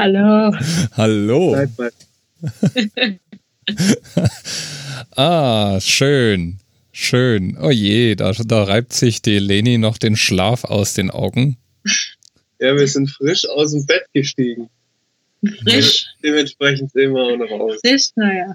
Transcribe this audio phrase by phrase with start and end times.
[0.00, 0.56] Hallo.
[0.96, 1.54] Hallo.
[5.14, 6.58] ah, schön.
[6.90, 7.58] Schön.
[7.60, 11.58] Oh je, da, da reibt sich die Leni noch den Schlaf aus den Augen.
[12.58, 14.70] Ja, wir sind frisch aus dem Bett gestiegen.
[15.64, 16.06] Frisch.
[16.24, 17.80] Dementsprechend sehen wir auch noch aus.
[17.84, 18.54] Frisch, naja.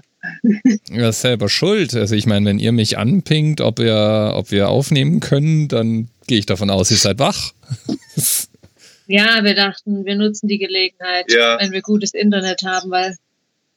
[0.90, 1.94] Ja, selber schuld.
[1.94, 6.40] Also ich meine, wenn ihr mich anpingt, ob wir, ob wir aufnehmen können, dann gehe
[6.40, 7.52] ich davon aus, ihr seid wach.
[9.06, 11.58] Ja, wir dachten, wir nutzen die Gelegenheit, Ja.
[11.60, 13.16] wenn wir gutes Internet haben, weil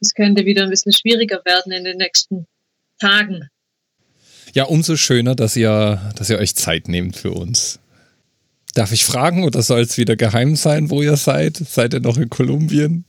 [0.00, 2.46] es könnte wieder ein bisschen schwieriger werden in den nächsten
[2.98, 3.48] Tagen.
[4.54, 7.78] Ja, umso schöner, dass ihr, dass ihr euch Zeit nehmt für uns.
[8.74, 11.56] Darf ich fragen oder soll es wieder geheim sein, wo ihr seid?
[11.56, 13.04] Seid ihr noch in Kolumbien?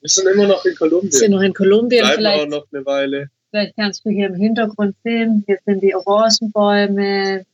[0.00, 1.30] Wir sind immer noch in Wir sind Kolumbien.
[1.30, 3.30] noch in Kolumbien, Bleiben auch vielleicht, noch eine Weile.
[3.50, 5.44] vielleicht kannst du hier im Hintergrund sehen.
[5.46, 7.44] Hier sind die Orangenbäume.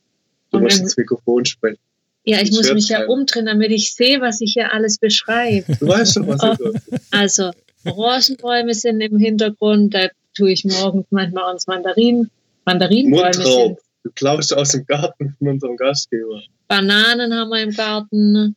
[0.51, 1.77] Du musst ins Mikrofon sprechen.
[2.25, 5.75] Ja, ich muss mich ja umdrehen, damit ich sehe, was ich hier alles beschreibe.
[5.79, 6.55] Du weißt schon, was Oh.
[6.59, 7.01] ich ist.
[7.11, 7.51] Also,
[7.85, 12.29] Orangenbäume sind im Hintergrund, da tue ich morgens manchmal uns Mandarinen.
[12.65, 13.77] Mandarinenbäume sind.
[14.03, 16.41] Du klaust aus dem Garten von unserem Gastgeber.
[16.67, 18.55] Bananen haben wir im Garten.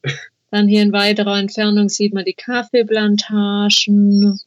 [0.50, 4.38] Dann hier in weiterer Entfernung sieht man die Kaffeeplantagen.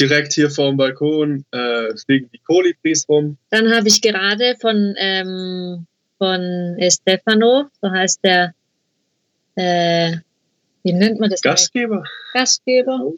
[0.00, 3.36] Direkt hier vorm Balkon äh, fliegen die Kolibris rum.
[3.50, 5.86] Dann habe ich gerade von, ähm,
[6.18, 8.52] von Stefano, so heißt der,
[9.56, 10.16] äh,
[10.82, 11.42] wie nennt man das?
[11.44, 11.52] eigentlich?
[11.72, 12.04] Gastgeber?
[12.32, 13.12] Gastgeber.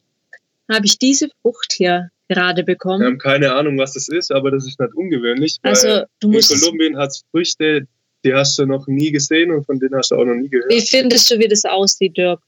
[0.70, 3.04] Habe ich diese Frucht hier gerade Wir bekommen.
[3.04, 5.56] haben keine Ahnung, was das ist, aber das ist nicht ungewöhnlich.
[5.62, 7.86] Weil Also, du in musst, Kolumbien hat es Früchte,
[8.24, 10.70] die hast du noch nie gesehen und von denen hast du auch noch nie gehört.
[10.70, 12.40] wie findest du, wie das aussieht, Dirk?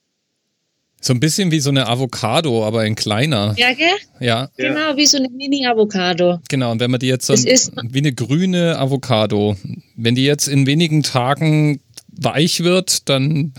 [1.00, 3.55] So ein bisschen wie so eine Avocado, aber in kleiner.
[3.56, 3.86] Ja, gell?
[4.19, 4.69] Ja, Ja.
[4.75, 6.41] Genau, wie so eine Mini-Avocado.
[6.48, 6.72] genau.
[6.72, 9.56] Und wenn man die jetzt so Es ist- wie eine grüne Avocado,
[9.94, 13.55] wenn die jetzt in wenigen Tagen weich wird, dann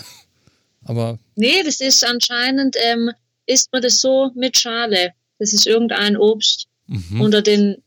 [0.90, 3.12] aber Nee, das ist anscheinend, ähm,
[3.45, 5.14] isst man das so mit Schale.
[5.38, 7.22] Das ist irgendein Obst mhm.
[7.22, 7.84] unter den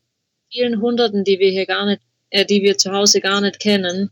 [0.50, 2.00] vielen Hunderten, die wir hier gar nicht,
[2.30, 4.10] äh, die wir zu Hause gar nicht kennen.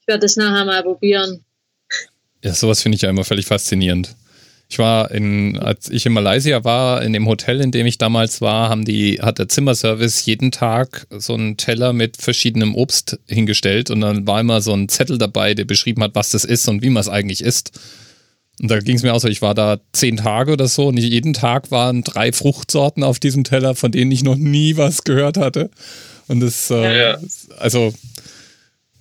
[0.00, 1.44] Ich werde das nachher mal probieren.
[2.42, 4.16] Ja, sowas finde ich ja immer völlig faszinierend.
[4.68, 8.40] Ich war in, als ich in Malaysia war, in dem Hotel, in dem ich damals
[8.40, 13.90] war, haben die, hat der Zimmerservice jeden Tag so einen Teller mit verschiedenem Obst hingestellt
[13.90, 16.82] und dann war immer so ein Zettel dabei, der beschrieben hat, was das ist und
[16.82, 17.78] wie man es eigentlich isst.
[18.60, 20.96] Und da ging es mir auch so, ich war da zehn Tage oder so und
[20.96, 25.36] jeden Tag waren drei Fruchtsorten auf diesem Teller, von denen ich noch nie was gehört
[25.36, 25.70] hatte.
[26.28, 27.18] Und das, äh, Ja.
[27.58, 27.92] also,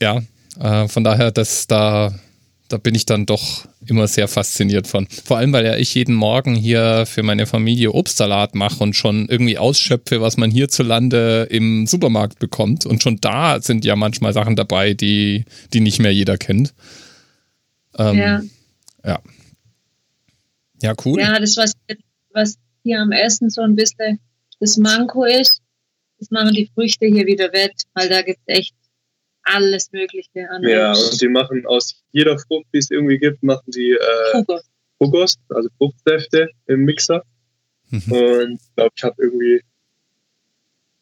[0.02, 0.22] ja,
[0.60, 2.14] äh, von daher, dass da,
[2.68, 5.08] da bin ich dann doch immer sehr fasziniert von.
[5.08, 9.28] Vor allem, weil ja ich jeden Morgen hier für meine Familie Obstsalat mache und schon
[9.30, 12.86] irgendwie ausschöpfe, was man hierzulande im Supermarkt bekommt.
[12.86, 16.74] Und schon da sind ja manchmal Sachen dabei, die, die nicht mehr jeder kennt.
[17.98, 18.42] Ähm, Ja.
[19.06, 19.20] ja.
[20.82, 21.20] Ja, cool.
[21.20, 21.74] Ja, das, was,
[22.32, 24.20] was hier am Essen so ein bisschen
[24.60, 25.62] das Manko ist,
[26.20, 28.76] das machen die Früchte hier wieder wett, weil da gibt es echt
[29.44, 31.14] alles Mögliche an Ja, Obst.
[31.14, 34.44] und die machen aus jeder Frucht, die es irgendwie gibt, machen die äh.
[35.00, 37.24] Jugos, also Fruchtsäfte im Mixer.
[37.90, 38.12] Mhm.
[38.12, 39.62] Und ich glaube, ich habe irgendwie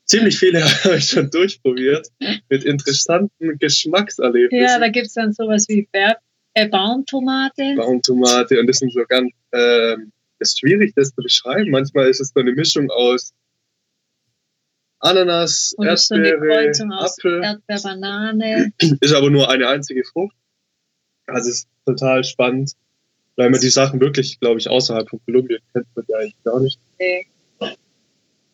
[0.06, 2.08] ziemlich viele habe ich schon durchprobiert
[2.50, 4.68] mit interessanten Geschmackserlebnissen.
[4.68, 6.18] Ja, da gibt es dann sowas wie Ber
[6.54, 7.76] äh, Baumtomate.
[7.78, 9.98] Baumtomate und das sind so ganz, das
[10.40, 11.70] ist schwierig, das zu beschreiben.
[11.70, 13.34] Manchmal ist es so eine Mischung aus
[15.02, 17.44] Ananas, Und Erdbeere, Apfel.
[17.44, 18.72] Erdbeer, Banane.
[19.02, 20.36] Ist aber nur eine einzige Frucht.
[21.28, 22.74] Also es ist total spannend,
[23.36, 26.60] weil man die Sachen wirklich, glaube ich, außerhalb von Kolumbien kennt man die eigentlich gar
[26.60, 26.80] nicht.
[27.00, 27.28] Nee.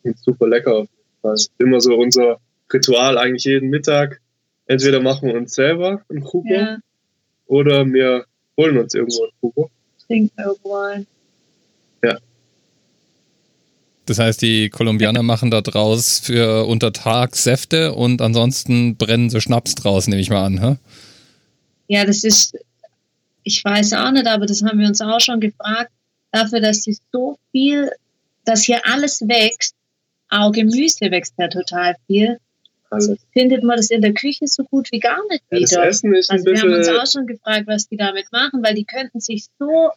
[0.04, 1.34] Und super lecker auf jeden Fall.
[1.34, 2.40] Ist immer so unser
[2.72, 4.20] Ritual eigentlich jeden Mittag.
[4.66, 6.78] Entweder machen wir uns selber einen Jugo Ja,
[7.46, 8.24] oder wir
[8.56, 9.70] holen uns irgendwo einen Jugo.
[10.06, 11.06] trinkt irgendwo ein.
[14.08, 19.74] Das heißt, die Kolumbianer machen da draus für Untertag Säfte und ansonsten brennen sie Schnaps
[19.74, 20.60] draus, nehme ich mal an.
[20.60, 20.76] Hä?
[21.88, 22.56] Ja, das ist,
[23.42, 25.90] ich weiß auch nicht, aber das haben wir uns auch schon gefragt,
[26.32, 27.90] dafür, dass sie so viel,
[28.46, 29.74] dass hier alles wächst,
[30.30, 32.38] auch Gemüse wächst ja total viel,
[32.88, 35.86] Also findet man das in der Küche so gut wie gar nicht ja, das wieder.
[35.86, 38.62] Essen ist ein Also wir haben uns bisschen, auch schon gefragt, was die damit machen,
[38.62, 39.90] weil die könnten sich so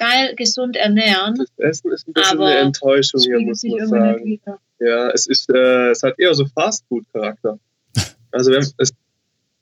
[0.00, 1.36] geil gesund ernähren.
[1.36, 4.40] das Essen ist ein bisschen Aber eine Enttäuschung hier, muss man sagen.
[4.80, 7.58] Ja, es ist, äh, es hat eher so Fastfood-Charakter.
[8.32, 8.94] Also wenn, es,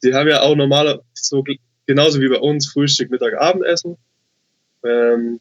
[0.03, 1.43] die haben ja auch normale, so
[1.87, 3.97] genauso wie bei uns Frühstück, Mittag, Abendessen.
[4.85, 5.41] Ähm,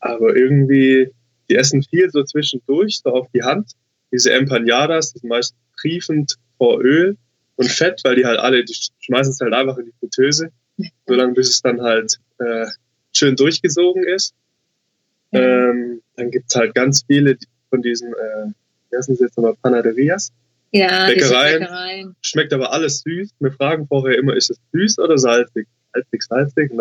[0.00, 1.10] aber irgendwie,
[1.50, 3.72] die essen viel so zwischendurch, so auf die Hand.
[4.10, 7.18] Diese Empanadas, die sind meist triefend vor Öl
[7.56, 10.50] und Fett, weil die halt alle, die schmeißen es halt einfach in die Fritteuse,
[11.06, 12.64] solange bis es dann halt äh,
[13.12, 14.34] schön durchgesogen ist.
[15.32, 17.38] Ähm, dann gibt's halt ganz viele
[17.70, 18.52] von diesen, äh,
[18.90, 20.30] wie heißen sie jetzt nochmal, Panaderias.
[20.72, 21.60] Ja, Bäckereien.
[21.60, 22.16] Bäckereien.
[22.20, 23.30] Schmeckt aber alles süß.
[23.40, 25.66] Wir fragen vorher immer, ist es süß oder salzig?
[25.94, 26.70] Salzig, salzig.
[26.70, 26.78] Und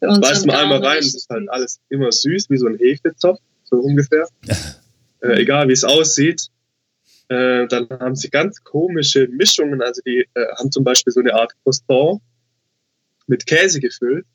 [0.00, 3.38] dann beißt man einmal rein, es ist halt alles immer süß, wie so ein Hefezopf,
[3.64, 4.26] so ungefähr.
[5.22, 6.48] äh, egal wie es aussieht.
[7.28, 11.34] Äh, dann haben sie ganz komische Mischungen, also die äh, haben zum Beispiel so eine
[11.34, 12.20] Art Croissant
[13.26, 14.26] mit Käse gefüllt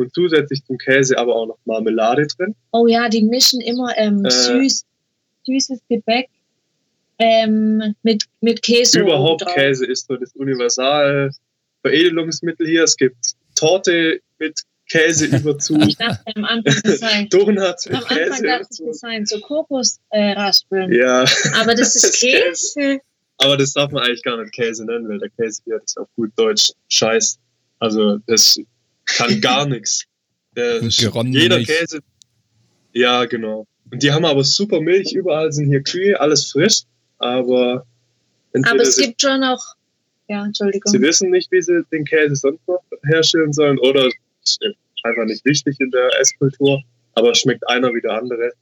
[0.00, 2.54] und zusätzlich zum Käse aber auch noch Marmelade drin.
[2.72, 4.30] Oh ja, die mischen immer ähm, Äh.
[4.30, 4.84] süß,
[5.46, 6.28] süßes Gebäck
[7.18, 9.00] ähm, mit, mit Käse.
[9.00, 9.44] Überhaupt.
[9.46, 11.30] Käse ist so das universal
[11.82, 12.84] Veredelungsmittel hier.
[12.84, 13.16] Es gibt
[13.54, 18.86] Torte mit Käseüberzug, Ich dachte am Anfang, das sei, Donuts am mit Anfang dachte ich,
[18.86, 19.98] das seien so Kokosraspeln.
[20.10, 20.92] Äh, Raspeln.
[20.92, 21.24] Ja,
[21.60, 23.00] Aber das ist Das ist Käse.
[23.38, 25.98] aber das darf man eigentlich gar nicht Käse nennen, weil der Käse hier das ist
[25.98, 27.38] auf gut Deutsch Scheiß.
[27.78, 28.58] Also das
[29.16, 30.04] kann gar nichts.
[30.56, 30.82] Jeder
[31.22, 31.66] Milch.
[31.66, 32.00] Käse.
[32.92, 33.66] Ja, genau.
[33.90, 36.82] Und die haben aber super Milch, überall sind hier Kühe, alles frisch,
[37.18, 37.86] aber
[38.52, 39.62] Aber es gibt schon auch.
[40.28, 40.92] Ja, Entschuldigung.
[40.92, 44.60] sie wissen nicht, wie sie den Käse sonst noch herstellen sollen oder es ist
[45.02, 46.82] einfach nicht wichtig in der Esskultur,
[47.14, 48.52] aber es schmeckt einer wie der andere.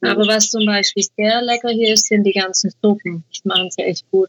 [0.00, 3.24] Aber was zum Beispiel sehr lecker hier ist, sind die ganzen Suppen.
[3.30, 4.28] Das machen sie echt gut.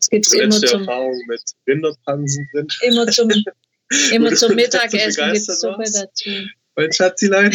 [0.00, 2.66] Es gibt immer zum, Erfahrung mit Rinderpansen drin.
[2.82, 3.28] immer zum,
[4.12, 6.30] immer zum Mittagessen gibt es Suppe dazu.
[6.76, 7.52] Mein Schatzilein.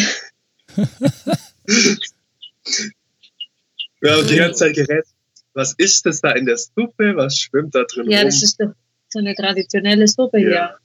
[4.00, 5.06] Wir haben die ganze Zeit geredet.
[5.54, 7.14] Was ist das da in der Suppe?
[7.16, 8.26] Was schwimmt da drin Ja, rum?
[8.26, 8.72] das ist doch
[9.08, 10.78] so eine traditionelle Suppe Ja.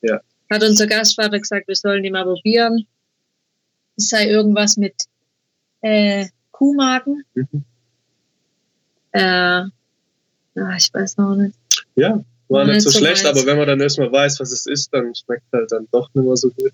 [0.00, 0.10] hier.
[0.10, 0.20] Ja.
[0.50, 2.86] Hat unser Gastvater gesagt, wir sollen die mal probieren.
[3.96, 4.94] Es sei irgendwas mit
[5.82, 7.24] äh, Kuhmagen.
[7.34, 7.64] Mhm.
[9.12, 9.70] Äh, ah,
[10.76, 11.56] ich weiß noch nicht.
[11.96, 13.36] Ja, war Nicht nicht so so schlecht, meins.
[13.38, 16.24] aber wenn man dann erstmal weiß, was es ist, dann schmeckt halt dann doch nicht
[16.24, 16.72] mehr so gut.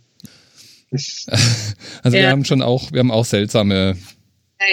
[0.90, 2.30] Also wir Ja.
[2.30, 3.96] haben schon auch, wir haben auch seltsame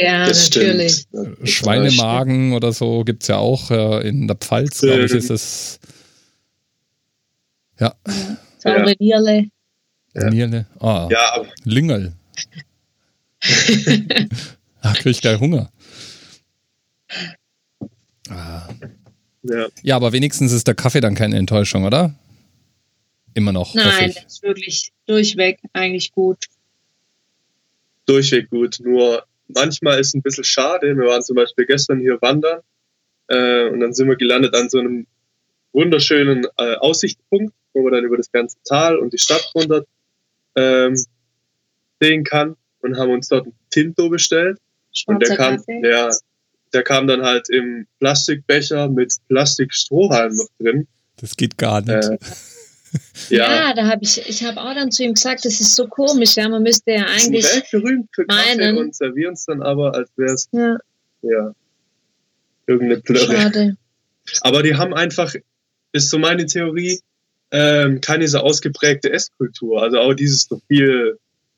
[0.02, 1.06] Ja, ja das natürlich.
[1.08, 1.50] stimmt.
[1.50, 3.72] Schweinemagen oder so gibt's ja auch.
[3.72, 5.80] Äh, in der Pfalz, glaube ich, ist es.
[7.80, 7.96] Ja,
[8.58, 9.46] Saure Nierle.
[10.14, 10.30] Ja.
[10.30, 10.66] Nierle.
[10.80, 12.12] Ah, Ja, aber Lüngerl.
[14.82, 15.72] Ach, krieg ich gleich Hunger.
[18.30, 18.68] Ah.
[19.44, 19.68] Ja.
[19.84, 22.14] Ja, aber wenigstens ist der Kaffee dann keine Enttäuschung, oder?
[23.34, 23.74] Immer noch.
[23.74, 26.46] Nein, das ist wirklich durchweg eigentlich gut.
[28.06, 28.80] durchweg gut.
[28.84, 30.96] Nur manchmal ist es ein bisschen schade.
[30.96, 32.62] Wir waren zum Beispiel gestern hier wandern
[33.28, 35.08] äh, und dann sind wir gelandet an so einem
[35.74, 39.86] wunderschönen äh, Aussichtspunkt, wo man dann über das ganze Tal und die Stadt runter
[40.56, 40.96] ähm,
[42.02, 44.58] sehen kann und haben uns dort ein Tinto bestellt.
[45.06, 45.88] Und der Schwarzer kam, Kaffee.
[45.88, 46.10] ja,
[46.74, 50.88] der kam dann halt im Plastikbecher mit Plastikstrohhalm noch drin.
[51.18, 52.10] Das geht gar nicht.
[52.10, 52.18] Äh,
[53.30, 55.88] Ja, ja, da habe ich, ich habe auch dann zu ihm gesagt, das ist so
[55.88, 59.46] komisch, ja, man müsste ja die sind eigentlich, weltberühmt für Kaffee meinen- und servieren es
[59.46, 60.78] dann aber, als wäre es ja,
[61.22, 61.54] ja,
[62.66, 63.36] irgendeine Plörre.
[63.36, 63.78] schade.
[64.42, 65.34] Aber die haben einfach,
[65.92, 67.00] ist so meine Theorie,
[67.52, 69.82] ähm, keine so ausgeprägte Esskultur.
[69.82, 71.18] Also auch dieses so viel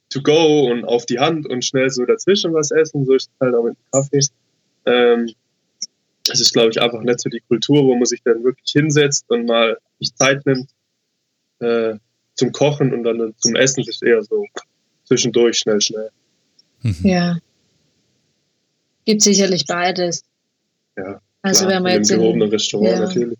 [0.09, 3.39] to go und auf die Hand und schnell so dazwischen was essen, so ist es
[3.39, 4.19] halt auch mit dem Kaffee.
[4.85, 5.33] Ähm,
[6.29, 9.25] es ist, glaube ich, einfach nicht so die Kultur, wo man sich dann wirklich hinsetzt
[9.29, 10.69] und mal sich Zeit nimmt
[11.59, 11.95] äh,
[12.35, 13.83] zum Kochen und dann zum Essen.
[13.85, 14.45] Das ist eher so
[15.05, 16.09] zwischendurch, schnell, schnell.
[16.81, 16.95] Mhm.
[17.03, 17.37] Ja.
[19.05, 20.23] Gibt sicherlich beides.
[20.95, 22.99] Ja, Also Klar, wenn man in jetzt in, gehobenen Restaurant ja.
[22.99, 23.37] natürlich.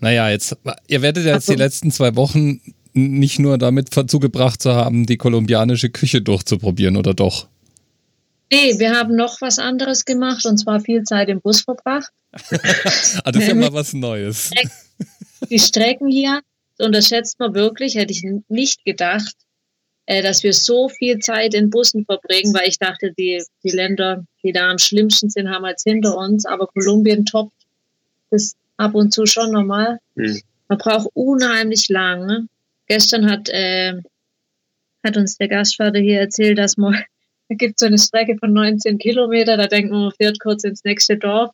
[0.00, 0.56] Naja, jetzt,
[0.88, 2.60] ihr werdet ja jetzt die letzten zwei Wochen
[2.92, 7.48] nicht nur damit zugebracht zu haben, die kolumbianische Küche durchzuprobieren, oder doch?
[8.52, 12.12] Nee, wir haben noch was anderes gemacht und zwar viel Zeit im Bus verbracht.
[13.24, 14.50] Ah, das ist ja mal was Neues.
[15.48, 16.40] Die Strecken hier
[16.78, 19.34] unterschätzt man wirklich, hätte ich nicht gedacht,
[20.06, 24.24] äh, dass wir so viel Zeit in Bussen verbringen, weil ich dachte, die, die Länder,
[24.42, 27.54] die da am schlimmsten sind, haben als hinter uns, aber Kolumbien toppt
[28.30, 29.98] das ab und zu schon normal.
[30.14, 30.42] Mhm.
[30.68, 32.26] Man braucht unheimlich lang.
[32.26, 32.48] Ne?
[32.86, 33.94] Gestern hat, äh,
[35.04, 37.02] hat uns der Gastvater hier erzählt, dass man,
[37.52, 40.84] da gibt so eine Strecke von 19 Kilometer, da denkt man, man fährt kurz ins
[40.84, 41.50] nächste Dorf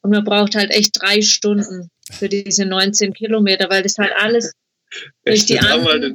[0.00, 4.54] und man braucht halt echt drei Stunden für diese 19 Kilometer, weil das halt alles,
[5.24, 6.14] Durch die mit Anden-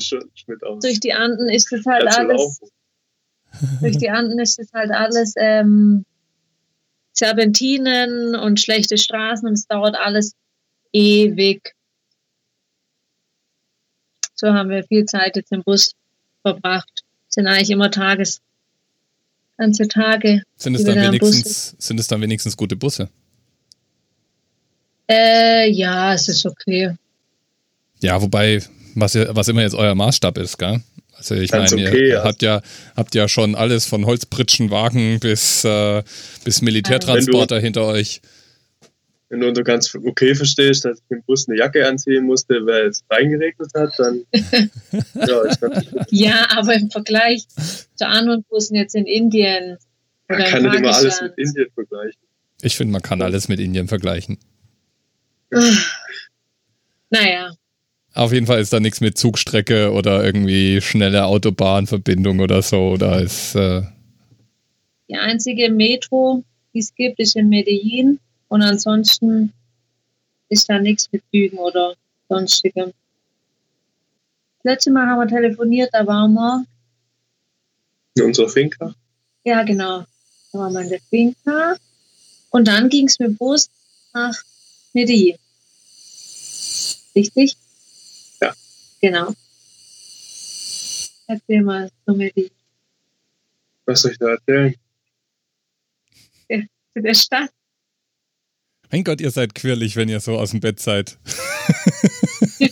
[0.81, 2.61] durch die Anden ist das halt Kannst alles,
[3.81, 6.03] durch die Anden ist das halt alles ähm,
[7.13, 10.33] Serpentinen und schlechte Straßen und es dauert alles
[10.93, 11.75] ewig.
[14.33, 15.91] So haben wir viel Zeit jetzt im Bus
[16.41, 17.03] verbracht.
[17.27, 18.41] Sind eigentlich immer Tages,
[19.61, 20.41] ganze Tage.
[20.57, 23.09] Sind es dann wenigstens, sind es dann wenigstens gute Busse?
[25.09, 26.95] Äh, ja, es ist okay.
[28.01, 28.61] Ja, wobei,
[28.95, 30.81] Was, ihr, was immer jetzt euer Maßstab ist, gell?
[31.15, 32.23] Also ich meine, okay, ihr ja.
[32.23, 32.61] habt ja
[32.95, 36.01] habt ja schon alles von Holzpritschenwagen bis, äh,
[36.43, 38.21] bis Militärtransporter du, hinter euch.
[39.31, 42.87] Wenn du unter ganz okay verstehst, dass ich im Bus eine Jacke anziehen musste, weil
[42.87, 44.25] es reingeregnet hat, dann
[45.15, 45.43] ja,
[46.09, 47.47] ja, aber im Vergleich
[47.95, 49.77] zu anderen Bussen jetzt in Indien.
[50.27, 52.19] Man kann nicht immer alles mit Indien vergleichen.
[52.61, 54.37] Ich finde, man kann alles mit Indien vergleichen.
[57.09, 57.53] naja.
[58.13, 62.97] Auf jeden Fall ist da nichts mit Zugstrecke oder irgendwie schnelle Autobahnverbindung oder so.
[62.97, 63.55] Da ist.
[63.55, 63.83] Äh
[65.07, 68.19] die einzige Metro, die es gibt, ist in Medellin.
[68.51, 69.53] Und ansonsten
[70.49, 71.95] ist da nichts mit Zügen oder
[72.27, 72.91] sonstigem.
[74.57, 76.65] Das letzte Mal haben wir telefoniert, da waren wir.
[78.15, 78.93] In unserer Finca?
[79.45, 80.05] Ja, genau.
[80.51, 81.77] Da waren wir in der Finca.
[82.49, 83.69] Und dann ging es mit Bus
[84.13, 84.35] nach
[84.91, 85.37] Medellin.
[87.15, 87.55] Richtig?
[88.99, 89.33] Genau.
[91.27, 92.51] Erzähl mal mit die.
[93.85, 94.75] Was soll ich da erzählen?
[96.49, 96.59] Ja,
[96.93, 97.49] zu der Stadt.
[98.91, 101.17] Mein Gott, ihr seid quirlig, wenn ihr so aus dem Bett seid.
[102.59, 102.67] ja,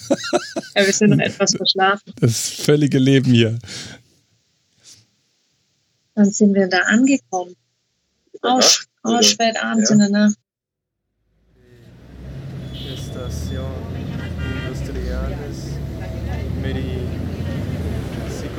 [0.76, 2.14] wir sind noch etwas verschlafen.
[2.20, 3.58] Das völlige Leben hier.
[6.16, 7.56] Dann sind wir da angekommen.
[8.42, 8.64] Auch,
[9.04, 9.94] auch spät abends ja.
[9.94, 10.36] in der Nacht.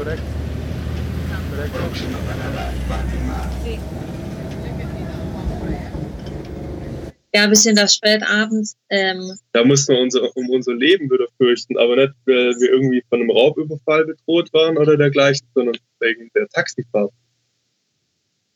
[0.01, 0.23] korrekt?
[1.51, 1.75] Korrekt?
[7.33, 8.77] Ja, wir sind da spät abends.
[8.89, 13.05] Ähm, da mussten wir unser, um unser Leben wieder fürchten, aber nicht, weil wir irgendwie
[13.09, 17.13] von einem Raubüberfall bedroht waren oder dergleichen, sondern wegen der Taxifahrt.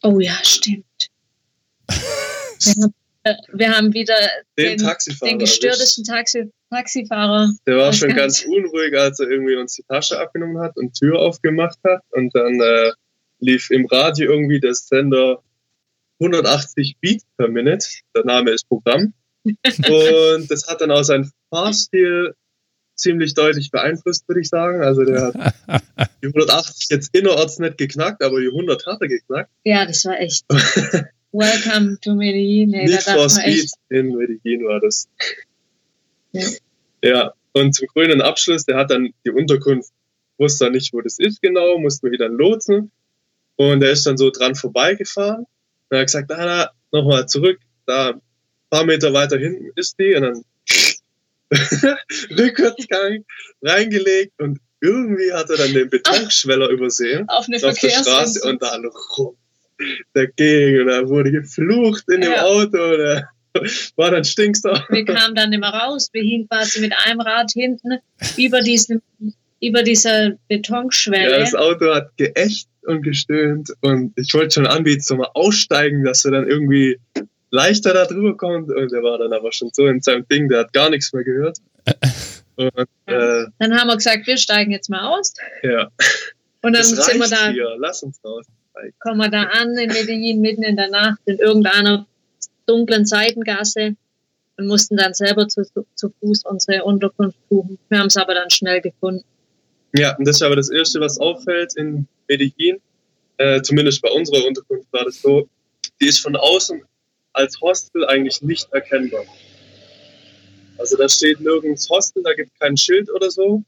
[0.03, 0.85] Oh ja, stimmt.
[1.87, 4.17] wir, haben, äh, wir haben wieder
[4.59, 4.91] den, den,
[5.23, 7.51] den gestörtesten Taxi, Taxifahrer.
[7.67, 11.21] Der war schon ganz unruhig, als er irgendwie uns die Tasche abgenommen hat und Tür
[11.21, 12.01] aufgemacht hat.
[12.11, 12.91] Und dann äh,
[13.39, 15.43] lief im Radio irgendwie der Sender
[16.21, 17.87] 180 Beat per Minute.
[18.15, 19.13] Der Name ist Programm.
[19.45, 22.35] und das hat dann auch seinen Fahrstil
[22.97, 24.83] ziemlich deutlich beeinflusst, würde ich sagen.
[24.83, 25.35] Also der hat
[26.23, 29.51] die 180 jetzt innerorts nicht geknackt, aber die 100 hat er geknackt.
[29.65, 30.45] Ja, das war echt.
[31.33, 32.73] Welcome to Medellin.
[32.73, 35.09] Hey, Need for Speed in Medellin war das.
[36.33, 36.49] Ja.
[37.03, 39.91] Ja, und zum grünen Abschluss, der hat dann die Unterkunft,
[40.39, 42.93] wusste nicht, wo das ist genau, mussten wir wieder lotsen.
[43.57, 45.47] Und er ist dann so dran vorbeigefahren.
[45.89, 48.21] Und er hat gesagt, na, na, nochmal zurück, da ein
[48.71, 50.15] paar Meter weiter hinten ist die.
[50.15, 50.45] Und dann
[52.31, 53.25] Rückwärtsgang
[53.63, 57.29] reingelegt und irgendwie hat er dann den Betonschweller übersehen.
[57.29, 58.85] Auf, eine auf der Straße und dann
[59.17, 59.37] rum
[60.13, 60.83] dagegen.
[60.83, 62.29] Und da wurde geflucht in ja.
[62.29, 62.79] dem Auto.
[62.79, 63.31] Oder
[63.97, 64.87] war dann stinksauer.
[64.91, 66.11] Wir kamen dann immer raus.
[66.13, 67.99] Wir hingen quasi mit einem Rad hinten
[68.37, 69.01] über diesem
[69.67, 71.33] über dieser Betonschwelle.
[71.33, 76.05] Ja, das Auto hat geächt und gestöhnt und ich wollte schon anbieten, so mal aussteigen,
[76.05, 76.99] dass er dann irgendwie
[77.51, 80.61] leichter da drüber kommt und er war dann aber schon so in seinem Ding, der
[80.61, 81.59] hat gar nichts mehr gehört.
[82.57, 82.71] Und,
[83.09, 83.43] ja.
[83.43, 85.35] äh, dann haben wir gesagt, wir steigen jetzt mal aus.
[85.65, 85.89] Ja.
[86.63, 87.49] Und dann sind wir da.
[87.51, 87.75] Hier.
[87.79, 88.47] Lass uns raus.
[89.01, 92.07] Kommen wir da an in Medellin mitten in der Nacht in irgendeiner
[92.67, 93.97] dunklen Seitengasse
[94.57, 95.63] und mussten dann selber zu,
[95.95, 97.79] zu Fuß unsere Unterkunft suchen.
[97.89, 99.25] Wir haben es aber dann schnell gefunden.
[99.95, 102.81] Ja, und das ist aber das Erste, was auffällt in Medellin.
[103.37, 105.49] Äh, zumindest bei unserer Unterkunft war das so.
[106.01, 106.83] Die ist von außen
[107.33, 109.25] als Hostel eigentlich nicht erkennbar.
[110.79, 113.63] Also da steht nirgends Hostel, da gibt es kein Schild oder so.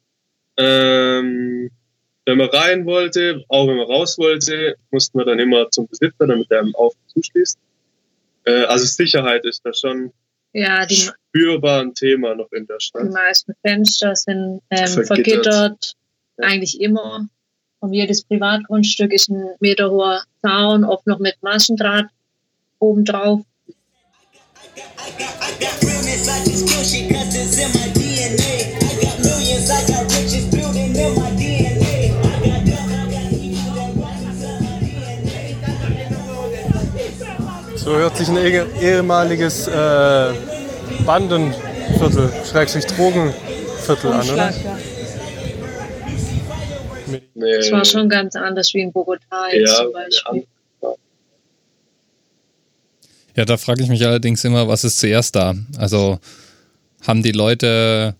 [0.56, 1.70] Ähm,
[2.24, 6.26] wenn man rein wollte, auch wenn man raus wollte, mussten wir dann immer zum Besitzer,
[6.26, 7.58] damit er auf zuschließt.
[8.44, 10.12] Äh, also Sicherheit ist da schon
[10.52, 13.02] ja, die, spürbar ein Thema noch in der Stadt.
[13.04, 15.95] Die meisten Fenster sind ähm, vergittert, vergittert.
[16.42, 17.28] Eigentlich immer.
[17.80, 22.06] Um jedes Privatgrundstück ist ein Meter hoher Zaun, oft noch mit Maschendraht
[22.78, 23.42] obendrauf.
[37.76, 40.32] So hört sich ein ehemaliges äh,
[41.04, 44.54] Bandenviertel, Schrägstrich Drogenviertel an, oder?
[47.36, 47.56] Nee.
[47.58, 50.46] Das war schon ganz anders wie in Bogotá jetzt ja, zum Beispiel.
[53.36, 55.54] Ja, da frage ich mich allerdings immer, was ist zuerst da?
[55.76, 56.18] Also
[57.06, 58.14] haben die Leute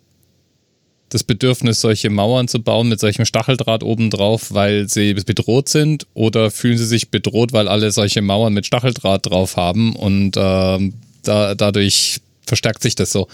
[1.08, 6.06] das Bedürfnis, solche Mauern zu bauen mit solchem Stacheldraht obendrauf, weil sie bedroht sind?
[6.12, 10.90] Oder fühlen sie sich bedroht, weil alle solche Mauern mit Stacheldraht drauf haben und äh,
[11.22, 13.28] da, dadurch verstärkt sich das so?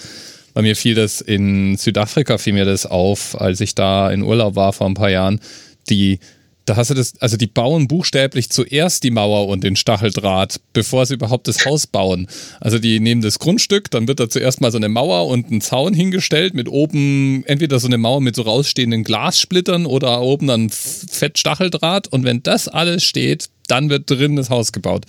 [0.54, 4.54] Bei mir fiel das in Südafrika, fiel mir das auf, als ich da in Urlaub
[4.54, 5.40] war vor ein paar Jahren.
[5.88, 6.18] Die
[6.64, 11.06] da hast du das, also die bauen buchstäblich zuerst die Mauer und den Stacheldraht, bevor
[11.06, 12.28] sie überhaupt das Haus bauen.
[12.60, 15.60] Also die nehmen das Grundstück, dann wird da zuerst mal so eine Mauer und ein
[15.60, 20.70] Zaun hingestellt mit oben entweder so eine Mauer mit so rausstehenden Glassplittern oder oben dann
[20.70, 25.06] Fett Stacheldraht und wenn das alles steht, dann wird drin das Haus gebaut.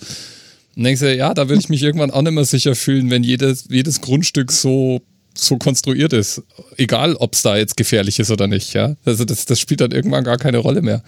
[0.76, 3.22] Und denkst du, ja, da würde ich mich irgendwann auch nicht mehr sicher fühlen, wenn
[3.22, 5.02] jedes, jedes Grundstück so
[5.36, 6.42] so konstruiert ist.
[6.76, 8.96] Egal, ob es da jetzt gefährlich ist oder nicht, ja.
[9.04, 11.02] Also das, das spielt dann irgendwann gar keine Rolle mehr.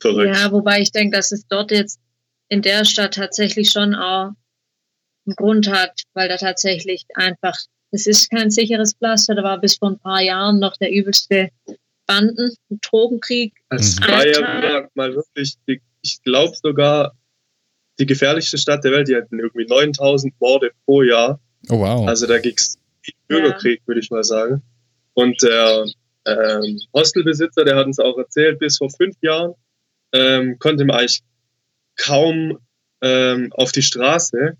[0.00, 0.36] Verrückt.
[0.36, 1.98] Ja, wobei ich denke, dass es dort jetzt
[2.48, 4.32] in der Stadt tatsächlich schon auch
[5.26, 7.56] einen Grund hat, weil da tatsächlich einfach,
[7.90, 11.50] es ist kein sicheres Pflaster, da war bis vor ein paar Jahren noch der übelste
[12.06, 13.54] Banden- und Drogenkrieg.
[13.70, 15.56] Es war ja mal wirklich,
[16.02, 17.12] ich glaube sogar,
[17.98, 21.40] die gefährlichste Stadt der Welt, die hatten irgendwie 9000 Morde pro Jahr.
[21.68, 22.08] Oh wow.
[22.08, 22.78] Also da ging es
[23.26, 23.86] Bürgerkrieg, ja.
[23.86, 24.62] würde ich mal sagen.
[25.14, 25.86] Und der
[26.26, 29.54] ähm, Hostelbesitzer, der hat uns auch erzählt, bis vor fünf Jahren
[30.12, 31.22] ähm, konnte man eigentlich
[31.96, 32.58] kaum
[33.02, 34.56] ähm, auf die Straße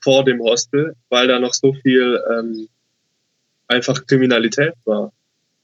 [0.00, 2.68] vor dem Hostel, weil da noch so viel ähm,
[3.68, 5.12] einfach Kriminalität war.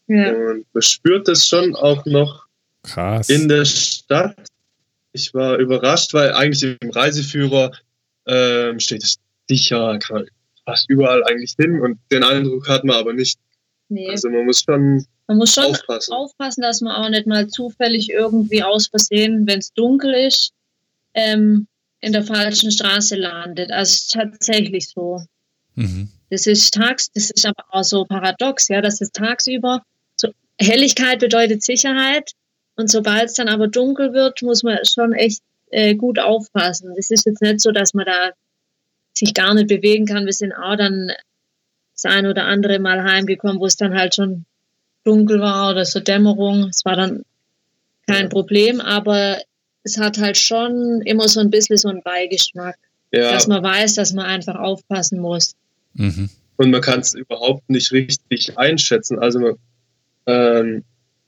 [0.06, 0.32] Ja.
[0.32, 2.46] Und man spürt das schon auch noch
[2.82, 3.28] Krass.
[3.28, 4.36] in der Stadt.
[5.12, 7.72] Ich war überrascht, weil eigentlich im Reiseführer
[8.26, 9.16] ähm, steht es
[9.48, 10.26] sicher, kann
[10.66, 13.38] fast überall eigentlich hin und den Eindruck hat man aber nicht.
[13.88, 14.10] Nee.
[14.10, 16.12] Also man muss schon man muss schon aufpassen.
[16.12, 20.52] aufpassen, dass man auch nicht mal zufällig irgendwie aus Versehen, wenn es dunkel ist,
[21.14, 21.66] ähm,
[22.00, 23.70] in der falschen Straße landet.
[23.70, 25.22] Also es ist tatsächlich so.
[25.74, 26.10] Mhm.
[26.30, 29.82] Das ist tags, das ist aber auch so paradox, ja, dass es tagsüber
[30.16, 30.28] so
[30.60, 32.32] Helligkeit bedeutet Sicherheit
[32.76, 36.92] und sobald es dann aber dunkel wird, muss man schon echt äh, gut aufpassen.
[36.98, 38.32] Es ist jetzt nicht so, dass man da
[39.16, 40.26] sich gar nicht bewegen kann.
[40.26, 41.10] Wir sind auch dann
[41.94, 44.44] das ein oder andere Mal heimgekommen, wo es dann halt schon
[45.04, 46.68] dunkel war oder so Dämmerung.
[46.68, 47.24] Es war dann
[48.06, 49.38] kein Problem, aber
[49.82, 52.76] es hat halt schon immer so ein bisschen so einen Beigeschmack,
[53.12, 53.32] ja.
[53.32, 55.54] dass man weiß, dass man einfach aufpassen muss.
[55.94, 56.28] Mhm.
[56.56, 59.18] Und man kann es überhaupt nicht richtig einschätzen.
[59.18, 59.54] Also man,
[60.26, 60.84] ähm,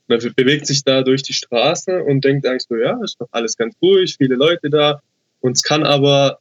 [0.07, 3.55] man bewegt sich da durch die Straße und denkt eigentlich so, ja, ist doch alles
[3.55, 5.01] ganz ruhig, viele Leute da.
[5.39, 6.39] Und es kann aber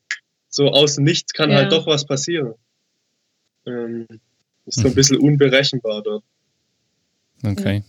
[0.48, 1.62] so aus dem Nichts kann halt ja.
[1.62, 2.54] halt doch was passieren.
[3.66, 4.06] Ähm,
[4.66, 4.94] ist so ein mhm.
[4.94, 6.24] bisschen unberechenbar dort.
[7.44, 7.82] Okay.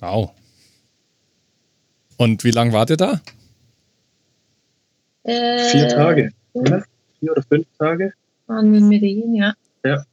[0.00, 0.32] Wow.
[2.16, 3.20] Und wie lange wart ihr da?
[5.24, 6.30] Äh, Vier Tage.
[6.52, 6.84] Oder?
[7.18, 8.12] Vier oder fünf Tage?
[8.46, 9.54] Waren wir in Medellin, ja.
[9.84, 10.04] Ja.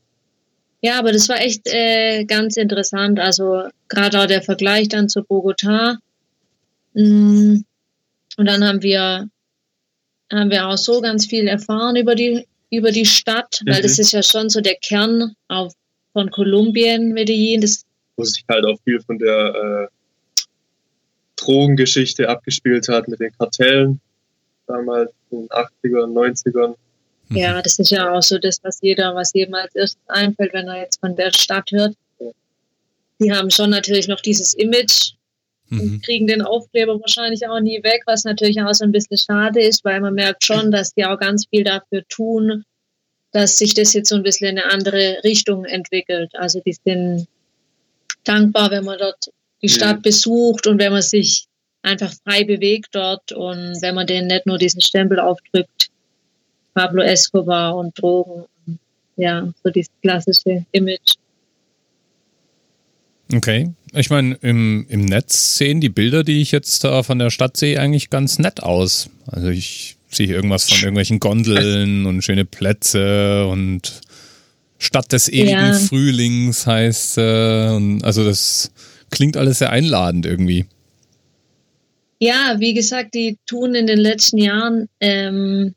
[0.82, 3.20] Ja, aber das war echt äh, ganz interessant.
[3.20, 5.98] Also gerade auch der Vergleich dann zu Bogota.
[6.94, 7.62] Mm,
[8.38, 9.30] und dann haben wir,
[10.36, 13.84] haben wir auch so ganz viel erfahren über die, über die Stadt, weil mhm.
[13.84, 15.74] das ist ja schon so der Kern auf,
[16.14, 17.62] von Kolumbien, Medellin.
[17.62, 17.86] Das
[18.18, 20.98] wo sich halt auch viel von der äh,
[21.36, 24.00] Drogengeschichte abgespielt hat mit den Kartellen
[24.68, 26.76] damals in den 80ern, 90ern.
[27.30, 27.38] Mhm.
[27.38, 30.68] Ja, das ist ja auch so das, was jeder, was jedem als erstes einfällt, wenn
[30.68, 31.96] er jetzt von der Stadt hört.
[33.20, 35.14] Die haben schon natürlich noch dieses Image
[35.70, 35.80] mhm.
[35.80, 39.62] und kriegen den Aufkleber wahrscheinlich auch nie weg, was natürlich auch so ein bisschen schade
[39.62, 42.64] ist, weil man merkt schon, dass die auch ganz viel dafür tun,
[43.32, 46.32] dass sich das jetzt so ein bisschen in eine andere Richtung entwickelt.
[46.36, 47.28] Also die sind
[48.24, 49.30] dankbar, wenn man dort
[49.62, 51.46] die Stadt besucht und wenn man sich
[51.82, 55.90] einfach frei bewegt dort und wenn man denen nicht nur diesen Stempel aufdrückt,
[56.74, 58.46] Pablo Escobar und Drogen,
[59.16, 61.16] ja, so dieses klassische Image.
[63.34, 63.74] Okay.
[63.94, 67.58] Ich meine, im, im Netz sehen die Bilder, die ich jetzt da von der Stadt
[67.58, 69.10] sehe, eigentlich ganz nett aus.
[69.26, 74.02] Also ich sehe irgendwas von irgendwelchen Gondeln und schöne Plätze und
[74.78, 75.74] Stadt des ewigen ja.
[75.74, 78.72] Frühlings heißt, äh, und also das
[79.10, 80.66] klingt alles sehr einladend irgendwie.
[82.20, 85.76] Ja, wie gesagt, die tun in den letzten Jahren, ähm,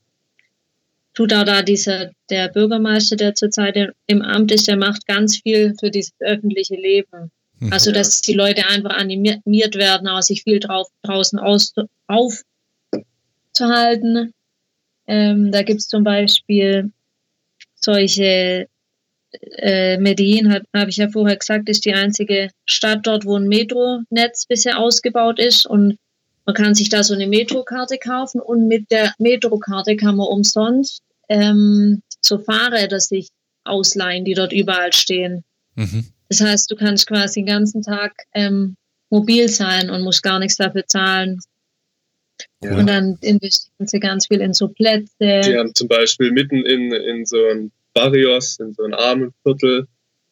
[1.14, 5.74] tut auch da dieser, der Bürgermeister, der zurzeit im Amt ist, der macht ganz viel
[5.78, 7.30] für dieses öffentliche Leben.
[7.61, 7.73] Mhm.
[7.73, 11.73] Also, dass die Leute einfach animiert werden, auch sich viel drauf, draußen aus,
[12.07, 14.35] aufzuhalten.
[15.07, 16.92] Ähm, da gibt es zum Beispiel
[17.75, 18.68] solche
[19.57, 24.47] äh, Medellin, habe ich ja vorher gesagt, ist die einzige Stadt dort, wo ein Metronetz
[24.47, 25.66] bisher ausgebaut ist.
[25.66, 25.99] Und
[26.47, 31.03] man kann sich da so eine Metrokarte kaufen und mit der Metrokarte kann man umsonst
[31.29, 33.29] ähm, so Fahrräder sich
[33.64, 35.44] ausleihen, die dort überall stehen.
[35.75, 36.07] Mhm.
[36.28, 38.76] Das heißt, du kannst quasi den ganzen Tag ähm,
[39.10, 41.40] mobil sein und musst gar nichts dafür zahlen.
[42.62, 42.76] Ja.
[42.76, 45.08] Und dann investieren sie ganz viel in so Plätze.
[45.18, 49.86] Die haben zum Beispiel mitten in, in so einem Barrios, in so einem armen Viertel,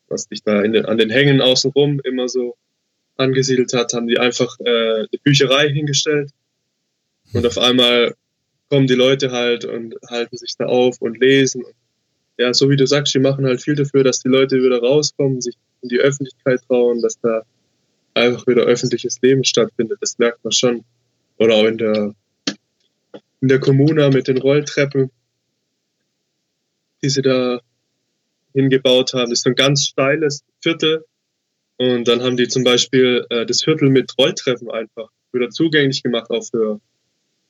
[0.08, 2.56] was sich da den, an den Hängen außenrum immer so
[3.16, 6.30] angesiedelt hat, haben die einfach äh, eine Bücherei hingestellt.
[7.32, 8.14] Und auf einmal
[8.68, 11.64] kommen die Leute halt und halten sich da auf und lesen.
[12.38, 15.40] Ja, so wie du sagst, die machen halt viel dafür, dass die Leute wieder rauskommen,
[15.40, 15.56] sich
[15.86, 17.42] in die Öffentlichkeit trauen, dass da
[18.14, 19.98] einfach wieder öffentliches Leben stattfindet.
[20.00, 20.84] Das merkt man schon.
[21.38, 22.14] Oder auch in der,
[23.40, 25.10] in der Kommune mit den Rolltreppen,
[27.02, 27.60] die sie da
[28.52, 29.30] hingebaut haben.
[29.30, 31.04] Das ist ein ganz steiles Viertel.
[31.76, 36.30] Und dann haben die zum Beispiel äh, das Viertel mit Rolltreppen einfach wieder zugänglich gemacht,
[36.30, 36.80] auch für,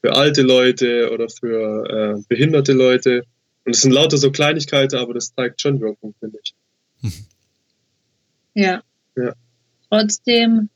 [0.02, 3.22] für alte Leute oder für äh, behinderte Leute.
[3.64, 6.54] Und es sind lauter so Kleinigkeiten, aber das zeigt schon Wirkung, finde ich.
[8.56, 8.82] Ja.
[9.16, 9.34] Ja.
[9.90, 10.70] Trotzdem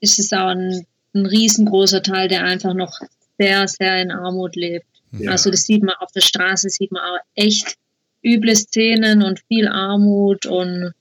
[0.00, 2.98] ist es auch ein, ein riesengroßer Teil, der einfach noch
[3.38, 4.86] sehr, sehr in Armut lebt.
[5.12, 5.32] Ja.
[5.32, 7.76] Also das sieht man auf der Straße, sieht man auch echt
[8.24, 10.92] üble Szenen und viel Armut und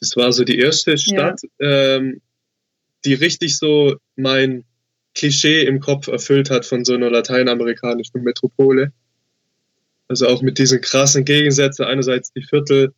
[0.00, 2.20] Das war so die erste Stadt, ähm,
[3.04, 4.64] die richtig so mein
[5.14, 8.92] Klischee im Kopf erfüllt hat von so einer lateinamerikanischen Metropole.
[10.08, 11.84] Also auch mit diesen krassen Gegensätzen.
[11.84, 12.92] Einerseits die Viertel,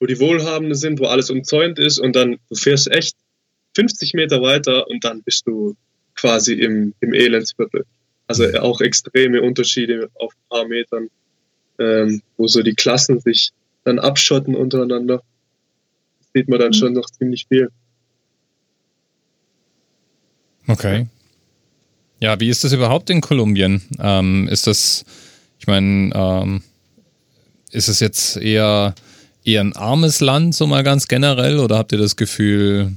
[0.00, 3.16] wo die Wohlhabenden sind, wo alles umzäunt ist und dann du fährst echt
[3.74, 5.76] 50 Meter weiter und dann bist du
[6.14, 7.84] quasi im, im Elendsviertel.
[8.26, 11.08] Also auch extreme Unterschiede auf ein paar Metern,
[11.78, 13.50] ähm, wo so die Klassen sich
[13.84, 15.22] dann abschotten untereinander.
[16.18, 16.74] Das sieht man dann Mhm.
[16.74, 17.68] schon noch ziemlich viel.
[20.66, 21.06] Okay.
[22.20, 23.82] Ja, wie ist das überhaupt in Kolumbien?
[24.00, 25.04] Ähm, ist das,
[25.58, 26.62] ich meine, ähm,
[27.70, 28.94] ist es jetzt eher,
[29.46, 32.92] eher ein armes Land, so mal ganz generell, oder habt ihr das Gefühl,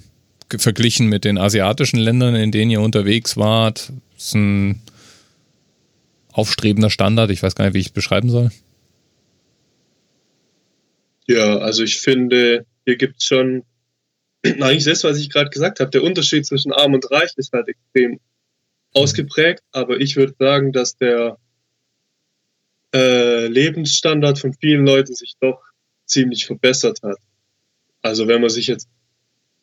[0.50, 4.82] ge- verglichen mit den asiatischen Ländern, in denen ihr unterwegs wart, ist ein
[6.34, 7.30] aufstrebender Standard?
[7.32, 8.52] Ich weiß gar nicht, wie ich es beschreiben soll.
[11.28, 13.64] Ja, also ich finde, hier gibt's schon
[14.44, 15.92] eigentlich das, was ich gerade gesagt habe.
[15.92, 18.20] Der Unterschied zwischen arm und reich ist halt extrem
[18.94, 21.38] ausgeprägt, aber ich würde sagen, dass der
[22.96, 25.62] äh, Lebensstandard von vielen Leuten sich doch
[26.10, 27.17] ziemlich verbessert hat.
[28.02, 28.88] Also wenn man sich jetzt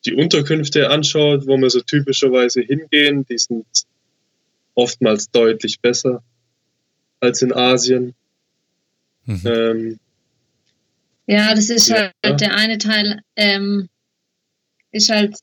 [0.04, 3.66] die Unterkünfte anschaut, wo wir so typischerweise hingehen, die sind
[4.74, 6.22] oftmals deutlich besser
[7.20, 8.14] als in Asien.
[9.24, 9.42] Mhm.
[9.44, 9.98] Ähm,
[11.26, 12.12] Ja, das ist Ja.
[12.24, 13.88] halt der eine Teil, ähm,
[14.92, 15.37] ist halt,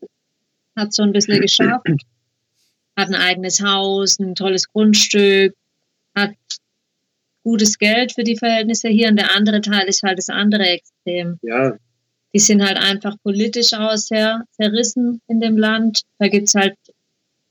[0.78, 1.86] hat so ein bisschen geschafft,
[2.96, 5.54] hat ein eigenes Haus, ein tolles Grundstück,
[6.16, 6.36] hat
[7.44, 11.40] gutes Geld für die Verhältnisse hier und der andere Teil ist halt das andere Extrem.
[11.42, 11.78] ja,
[12.34, 16.02] Die sind halt einfach politisch auch sehr zerrissen in dem Land.
[16.20, 16.76] Da gibt's halt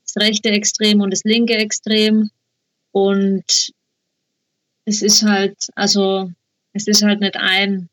[0.03, 2.29] das rechte Extrem und das linke Extrem.
[2.91, 3.71] Und
[4.85, 6.29] es ist halt, also
[6.73, 7.89] es ist halt nicht ein,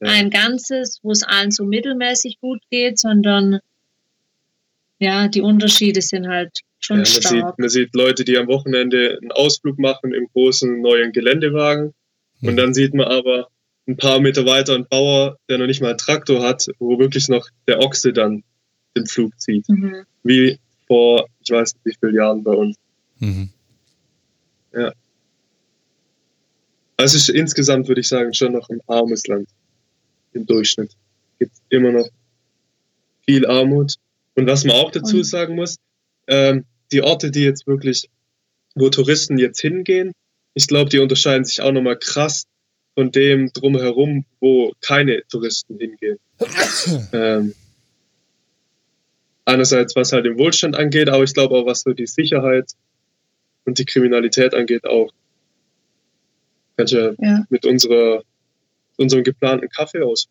[0.00, 0.10] Ja.
[0.10, 3.60] ein Ganzes, wo es allen so mittelmäßig gut geht, sondern
[5.00, 7.58] ja, die Unterschiede sind halt schon Ja, man, sieht, stark.
[7.58, 11.94] man sieht Leute, die am Wochenende einen Ausflug machen im großen neuen Geländewagen.
[12.40, 13.48] Und dann sieht man aber
[13.88, 17.28] ein paar Meter weiter einen Bauer, der noch nicht mal einen Traktor hat, wo wirklich
[17.28, 18.44] noch der Ochse dann
[18.96, 19.68] den Flug zieht.
[19.68, 20.04] Mhm.
[20.22, 22.76] Wie vor, ich weiß nicht wie viele Jahren bei uns.
[23.18, 23.50] Mhm.
[27.00, 29.48] Also es ist insgesamt, würde ich sagen, schon noch ein armes Land
[30.32, 30.92] im Durchschnitt.
[31.38, 32.08] Gibt immer noch
[33.24, 33.94] viel Armut.
[34.34, 35.76] Und was man auch dazu sagen muss,
[36.28, 38.08] ähm, die Orte, die jetzt wirklich,
[38.74, 40.12] wo Touristen jetzt hingehen,
[40.54, 42.44] ich glaube, die unterscheiden sich auch nochmal krass
[42.94, 46.18] von dem drumherum, wo keine Touristen hingehen.
[47.12, 47.54] ähm,
[49.44, 52.72] einerseits, was halt den Wohlstand angeht, aber ich glaube auch, was so die Sicherheit
[53.64, 55.12] und die Kriminalität angeht, auch.
[56.76, 57.44] Kannst ja Ja.
[57.48, 58.22] mit unserer,
[58.96, 60.28] unserem geplanten Kaffee aus.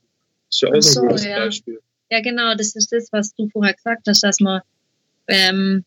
[0.49, 1.39] Ist ja auch so, ein gutes ja.
[1.39, 1.79] Beispiel.
[2.09, 4.61] Ja, genau, das ist das, was du vorher gesagt hast, dass man
[5.27, 5.83] ähm,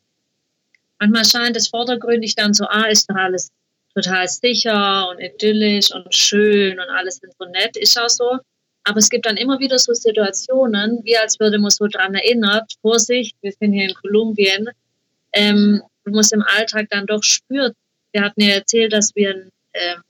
[0.99, 3.51] manchmal scheint es vordergründig dann so, ah, ist doch alles
[3.95, 8.39] total sicher und idyllisch und schön und alles sind so nett, ist auch so.
[8.85, 12.73] Aber es gibt dann immer wieder so Situationen, wie als würde man so dran erinnert,
[12.81, 14.69] Vorsicht, wir sind hier in Kolumbien,
[15.33, 17.75] ähm, man es im Alltag dann doch spürt.
[18.13, 20.03] Wir hatten ja erzählt, dass wir ähm,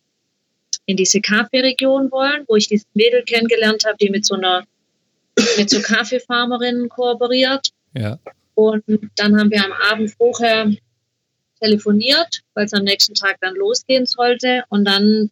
[0.87, 4.65] in diese Kaffeeregion wollen, wo ich dieses Mädel kennengelernt habe, die mit so einer
[5.57, 7.69] mit so Kaffeefarmerinnen kooperiert.
[7.95, 8.19] Ja.
[8.69, 10.71] Und dann haben wir am Abend vorher
[11.61, 14.65] telefoniert, weil es am nächsten Tag dann losgehen sollte.
[14.69, 15.31] Und dann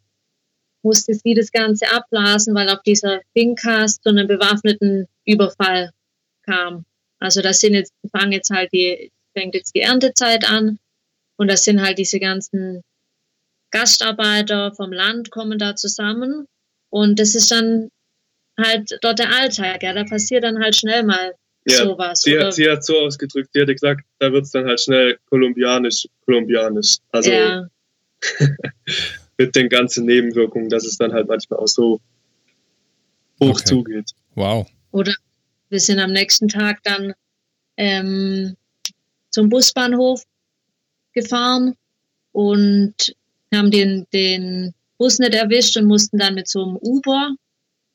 [0.82, 5.90] musste sie das Ganze abblasen, weil auf dieser Fincast zu einem bewaffneten Überfall
[6.44, 6.84] kam.
[7.18, 10.78] Also das sind jetzt, fangen jetzt halt die, fängt jetzt die Erntezeit an.
[11.36, 12.82] Und das sind halt diese ganzen
[13.70, 16.46] Gastarbeiter vom Land kommen da zusammen
[16.90, 17.90] Und das ist dann
[18.58, 19.92] halt dort der Alltag, ja.
[19.92, 21.34] Da passiert dann halt schnell mal
[21.70, 22.22] Ja, sowas.
[22.22, 24.80] Sie, oder, hat, sie hat so ausgedrückt, sie hatte gesagt, da wird es dann halt
[24.80, 26.96] schnell kolumbianisch, kolumbianisch.
[27.12, 27.66] Also ja,
[29.38, 32.00] mit den ganzen Nebenwirkungen, dass es dann halt manchmal auch so
[33.40, 33.64] hoch Okay.
[33.64, 34.10] zugeht.
[34.34, 34.66] Wow.
[34.92, 35.12] oder
[35.68, 37.12] wir sind am nächsten Tag dann
[37.76, 38.56] ähm,
[39.30, 40.22] zum Busbahnhof
[41.12, 41.74] gefahren
[42.32, 42.94] und
[43.54, 47.34] haben den, den Bus nicht erwischt und mussten dann mit so einem Uber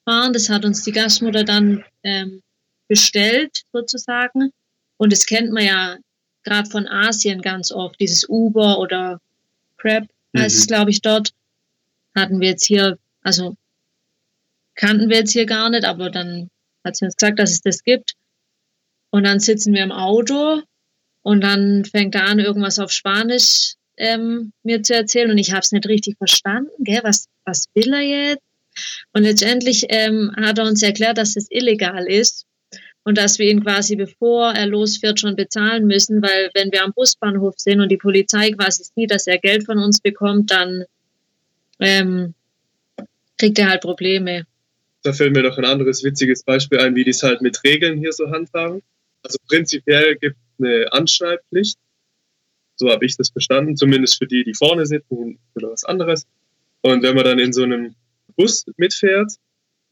[0.06, 0.34] fahren.
[0.34, 2.42] Das hat uns die Gastmutter dann ähm,
[2.88, 4.52] bestellt, sozusagen.
[4.98, 5.98] Und das kennt man ja
[6.44, 9.20] gerade von Asien ganz oft, dieses Uber oder
[9.78, 10.04] Crab
[10.38, 10.68] heißt es, Mhm.
[10.68, 11.32] glaube ich, dort.
[12.16, 13.56] Hatten wir jetzt hier, also
[14.76, 16.50] kannten wir jetzt hier gar nicht, aber dann
[16.84, 18.14] hat sie uns gesagt, dass es das gibt.
[19.10, 20.62] Und dann sitzen wir im Auto
[21.22, 25.60] und dann fängt er an, irgendwas auf Spanisch ähm, mir zu erzählen und ich habe
[25.62, 26.72] es nicht richtig verstanden.
[26.80, 27.02] Gell?
[27.04, 28.44] Was, was will er jetzt?
[29.14, 32.46] Und letztendlich ähm, hat er uns erklärt, dass es illegal ist
[33.04, 36.94] und dass wir ihn quasi, bevor er losfährt, schon bezahlen müssen, weil wenn wir am
[36.94, 40.86] Busbahnhof sind und die Polizei quasi sieht, dass er Geld von uns bekommt, dann
[41.80, 42.34] ähm,
[43.38, 44.46] kriegt er halt Probleme.
[45.04, 47.98] Da fällt mir noch ein anderes witziges Beispiel ein, wie die es halt mit Regeln
[47.98, 48.82] hier so handhaben.
[49.22, 51.78] Also prinzipiell gibt es eine Anschneidpflicht.
[52.76, 56.26] So habe ich das verstanden, zumindest für die, die vorne sitzen oder was anderes.
[56.82, 57.96] Und wenn man dann in so einem
[58.36, 59.34] Bus mitfährt,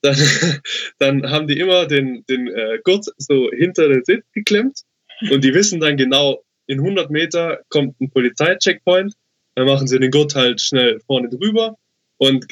[0.02, 0.16] dann,
[1.00, 4.82] dann haben die immer den, den äh, Gurt so hinter den Sitz geklemmt
[5.30, 9.14] und die wissen dann genau, in 100 Meter kommt ein Polizeicheckpoint,
[9.56, 11.78] dann machen sie den Gurt halt schnell vorne drüber
[12.18, 12.46] und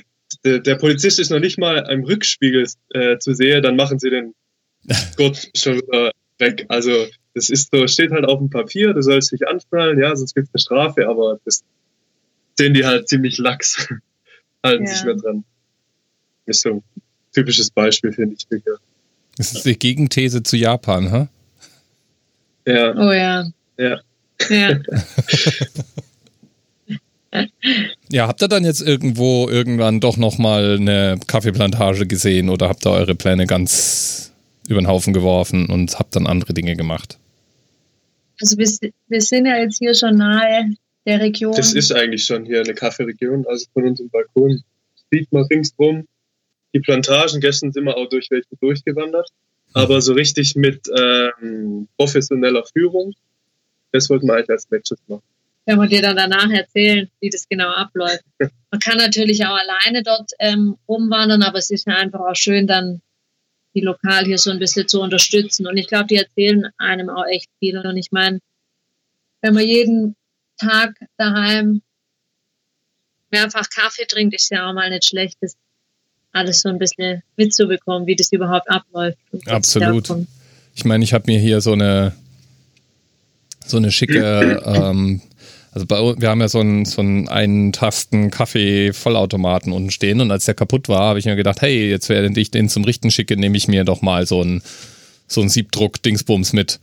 [0.45, 4.09] der, der Polizist ist noch nicht mal im Rückspiegel äh, zu sehen, dann machen sie
[4.09, 4.35] den
[5.17, 6.65] Gurt schon wieder weg.
[6.69, 10.35] Also das ist so, steht halt auf dem Papier, du sollst dich anschnallen, ja, sonst
[10.35, 11.63] gibt es eine Strafe, aber das
[12.57, 13.87] sehen die halt ziemlich lax,
[14.63, 14.93] halten Ja.
[14.93, 15.43] sich mehr dran.
[16.45, 16.83] Ist so
[17.33, 18.47] typisches Beispiel, finde ich.
[18.47, 18.77] Digga.
[19.37, 21.29] Das ist die Gegenthese zu Japan, ha?
[22.65, 23.45] Ja, Oh ja.
[23.77, 23.99] Ja.
[24.49, 24.79] Ja.
[28.11, 32.91] Ja, habt ihr dann jetzt irgendwo irgendwann doch nochmal eine Kaffeeplantage gesehen oder habt ihr
[32.91, 34.33] eure Pläne ganz
[34.67, 37.19] über den Haufen geworfen und habt dann andere Dinge gemacht?
[38.41, 38.67] Also wir,
[39.07, 40.71] wir sind ja jetzt hier schon nahe
[41.05, 41.53] der Region.
[41.55, 44.63] das ist eigentlich schon hier eine Kaffeeregion, also von unserem Balkon
[45.11, 46.07] sieht man ringsrum
[46.73, 47.39] die Plantagen.
[47.39, 49.29] Gestern sind wir auch durch welche durchgewandert,
[49.73, 53.13] aber so richtig mit ähm, professioneller Führung,
[53.91, 55.23] das wollten wir eigentlich als letztes machen.
[55.65, 58.23] Wenn wir dir dann danach erzählen, wie das genau abläuft.
[58.39, 62.67] Man kann natürlich auch alleine dort ähm, rumwandern, aber es ist ja einfach auch schön,
[62.67, 63.01] dann
[63.75, 65.67] die Lokal hier so ein bisschen zu unterstützen.
[65.67, 67.77] Und ich glaube, die erzählen einem auch echt viel.
[67.77, 68.39] Und ich meine,
[69.41, 70.15] wenn man jeden
[70.57, 71.81] Tag daheim
[73.31, 75.55] mehrfach Kaffee trinkt, ist ja auch mal nicht schlecht, das
[76.31, 79.17] alles so ein bisschen mitzubekommen, wie das überhaupt abläuft.
[79.45, 80.09] Absolut.
[80.75, 82.13] Ich meine, ich habe mir hier so eine
[83.65, 85.21] so eine schicke, ähm,
[85.71, 90.21] also bei, wir haben ja so einen so einen einen Tasten Kaffee Vollautomaten unten stehen
[90.21, 92.83] und als der kaputt war, habe ich mir gedacht, hey, jetzt während ich den zum
[92.83, 94.61] Richten schicke, nehme ich mir doch mal so einen
[95.27, 96.79] so einen Siebdruck Dingsbums mit.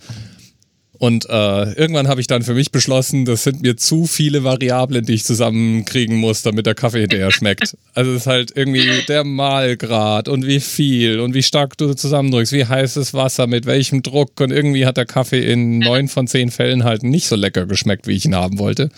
[0.99, 5.05] Und äh, irgendwann habe ich dann für mich beschlossen, das sind mir zu viele Variablen,
[5.05, 7.77] die ich zusammenkriegen muss, damit der Kaffee hinterher schmeckt.
[7.95, 12.53] Also es ist halt irgendwie der Mahlgrad und wie viel und wie stark du zusammendrückst,
[12.53, 16.51] wie heißes Wasser, mit welchem Druck und irgendwie hat der Kaffee in neun von zehn
[16.51, 18.91] Fällen halt nicht so lecker geschmeckt, wie ich ihn haben wollte.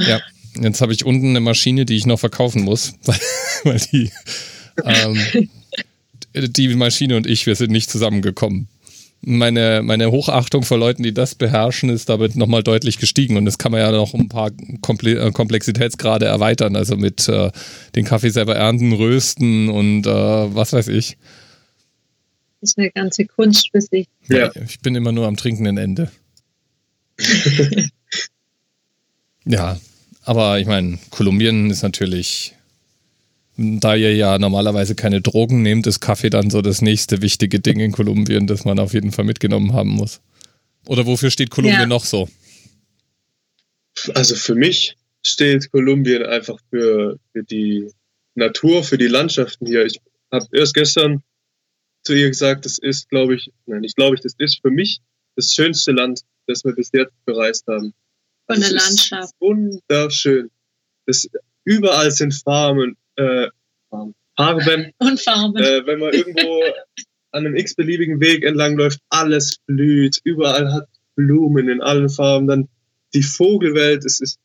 [0.00, 0.20] Ja,
[0.60, 2.94] jetzt habe ich unten eine Maschine, die ich noch verkaufen muss,
[3.62, 4.10] weil, die,
[4.84, 5.48] ähm,
[6.34, 8.66] die Maschine und ich, wir sind nicht zusammengekommen
[9.22, 13.36] meine, meine Hochachtung vor Leuten, die das beherrschen, ist damit nochmal deutlich gestiegen.
[13.36, 16.76] Und das kann man ja noch um ein paar Komple äh, Komplexitätsgrade erweitern.
[16.76, 17.50] Also mit äh,
[17.94, 21.16] den Kaffee selber ernten, rösten und äh, was weiß ich.
[22.60, 24.08] Das ist eine ganze Kunst für sich.
[24.28, 24.50] Ja.
[24.66, 26.10] Ich bin immer nur am trinkenden Ende.
[29.44, 29.78] ja,
[30.24, 32.54] aber ich meine, Kolumbien ist natürlich,
[33.80, 37.80] da ihr ja normalerweise keine Drogen nehmt, ist Kaffee dann so das nächste wichtige Ding
[37.80, 40.20] in Kolumbien, das man auf jeden Fall mitgenommen haben muss.
[40.86, 41.86] Oder wofür steht Kolumbien Ja.
[41.86, 42.28] noch so?
[44.14, 47.88] Also für mich steht Kolumbien einfach für, für die
[48.34, 49.84] Natur, für die Landschaften hier.
[49.84, 50.00] Ich
[50.32, 51.22] habe erst gestern
[52.02, 55.00] zu ihr gesagt, das ist, glaube ich, nein, ich glaube ich, das ist für mich
[55.36, 57.94] das schönste Land, das wir bis jetzt bereist haben.
[58.46, 59.24] Von der es Landschaft.
[59.24, 60.50] Ist wunderschön.
[61.06, 61.28] Das,
[61.64, 63.48] überall sind Farben, äh,
[64.36, 65.56] Farben, Und Farben.
[65.62, 66.62] äh, wenn man irgendwo
[67.32, 72.46] an einem x-beliebigen Weg entlang läuft, alles blüht, überall hat Blumen in allen Farben.
[72.46, 72.68] Dann
[73.14, 74.38] die Vogelwelt, es ist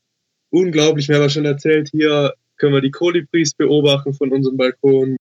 [0.50, 5.16] unglaublich, mir aber schon erzählt, hier können wir die Kolibris beobachten von unserem Balkon.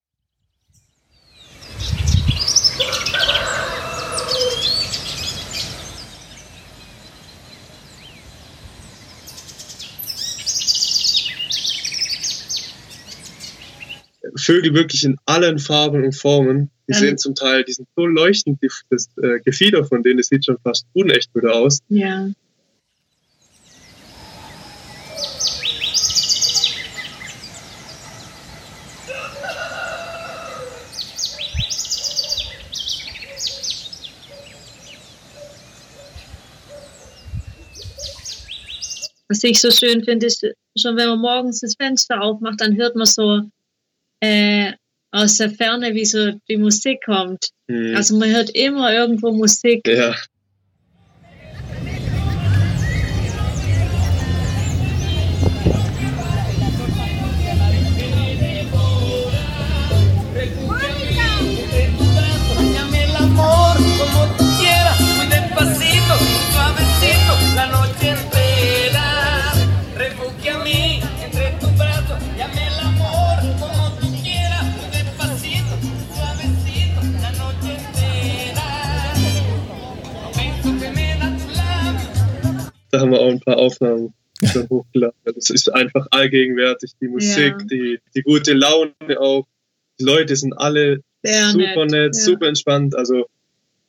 [14.48, 16.72] Vögel wirklich in allen Farben und Formen.
[16.88, 17.00] Die Ja.
[17.00, 20.46] sehen zum Teil, die sind so leuchtend, die, das äh, Gefieder von denen, das sieht
[20.46, 21.80] schon fast unecht wieder aus.
[21.90, 22.30] Ja.
[39.28, 40.42] Was ich so schön finde, ist,
[40.78, 43.42] schon wenn man morgens das Fenster aufmacht, dann hört man so
[44.20, 44.74] äh,
[45.12, 47.50] aus der Ferne, wie so die Musik kommt.
[47.68, 47.96] Hm.
[47.96, 49.88] Also man hört immer irgendwo Musik.
[49.88, 50.16] ja,
[82.92, 84.14] da haben wir auch ein paar Aufnahmen
[84.70, 85.18] hochgeladen.
[85.26, 87.66] Das ist einfach allgegenwärtig, die Musik, Ja.
[87.72, 89.48] die, die gute Laune auch.
[90.00, 92.22] Die Leute sind alle Sehr super nett, ja.
[92.22, 92.96] super entspannt.
[92.96, 93.26] Also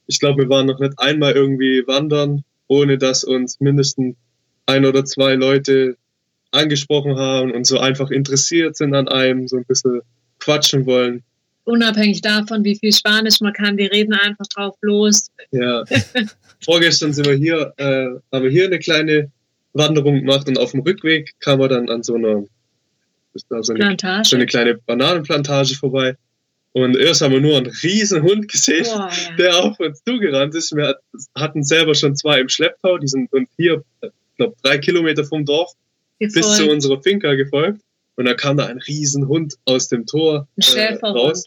[0.06, 4.16] ich glaube, wir waren noch nicht einmal irgendwie wandern, ohne dass uns mindestens
[4.66, 5.96] ein oder zwei Leute
[6.50, 10.00] angesprochen haben und so einfach interessiert sind an einem, so ein bisschen
[10.38, 11.22] quatschen wollen.
[11.64, 15.28] Unabhängig davon, wie viel Spanisch man kann, die reden einfach drauf los.
[15.50, 15.84] Ja.
[16.64, 19.30] Vorgestern sind wir hier, äh, haben wir hier eine kleine
[19.72, 22.44] Wanderung gemacht und auf dem Rückweg kam man dann an so einer,
[23.34, 24.28] so eine, Plantage.
[24.28, 26.16] so eine kleine Bananenplantage vorbei.
[26.72, 29.36] Und erst haben wir nur einen riesen Hund gesehen, Boah, ja.
[29.36, 30.74] der auf uns zugerannt ist.
[30.76, 31.00] Wir hat-
[31.34, 35.44] hatten selber schon zwei im Schlepptau, die sind und hier, ich glaube, drei Kilometer vom
[35.44, 35.72] Dorf
[36.18, 36.72] bis zu Gefolgt.
[36.72, 37.80] unserer Finca gefolgt.
[38.16, 41.44] Und da kam da ein riesen Hund aus dem Tor äh, raus.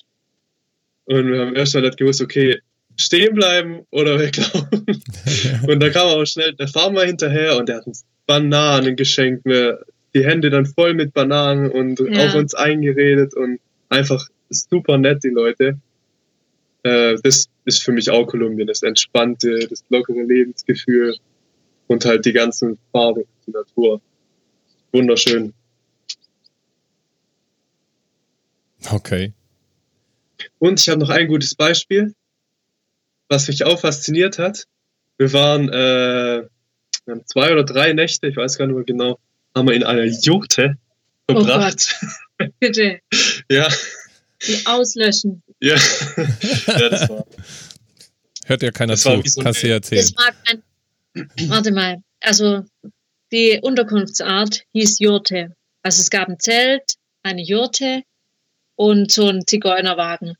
[1.05, 2.59] Und wir haben erst mal gewusst, okay,
[2.97, 4.85] stehen bleiben oder weglaufen.
[5.67, 9.45] und da kam aber schnell der Farmer hinterher und der hat uns Bananen geschenkt.
[9.45, 12.27] Wir, die Hände dann voll mit Bananen und Ja.
[12.27, 15.79] auf uns eingeredet und einfach super nett, die Leute.
[16.83, 21.15] Äh, das ist für mich auch Kolumbien, das entspannte, das lockere Lebensgefühl
[21.87, 24.01] und halt die ganzen Farben, die Natur.
[24.91, 25.53] Wunderschön.
[28.89, 29.33] Okay.
[30.59, 32.13] Und ich habe noch ein gutes Beispiel,
[33.31, 34.65] was mich auch fasziniert hat.
[35.17, 36.43] Wir waren äh,
[37.05, 39.19] wir haben zwei oder drei Nächte, ich weiß gar nicht mehr genau,
[39.55, 40.77] haben wir in einer Jurte
[41.27, 41.95] Oh verbracht.
[42.59, 42.99] Bitte,
[43.49, 43.69] ja,
[44.45, 45.41] die auslöschen.
[45.61, 45.75] ja,
[46.67, 47.25] ja, das war.
[48.45, 49.23] Hört ja keiner Das war zu.
[49.23, 50.01] wie so Kannst du ja erzählen.
[50.01, 52.65] Das war ein, warte mal, also
[53.31, 55.55] die Unterkunftsart hieß Jurte.
[55.83, 58.01] Also es gab ein Zelt, eine Jurte
[58.75, 60.35] und so ein Zigeunerwagen.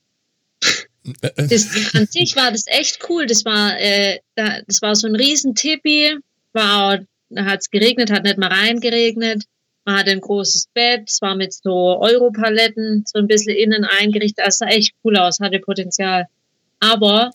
[1.36, 3.26] Das, an sich war das echt cool.
[3.26, 6.18] Das war, äh, da, das war so ein riesen Tipi.
[6.54, 6.98] War, auch-
[7.30, 9.44] da hat es geregnet, hat nicht mal reingeregnet.
[9.86, 14.46] Man hatte ein großes Bett, es war mit so Europaletten so ein bisschen innen eingerichtet.
[14.46, 16.28] Das sah echt cool aus, hatte Potenzial.
[16.80, 17.32] Aber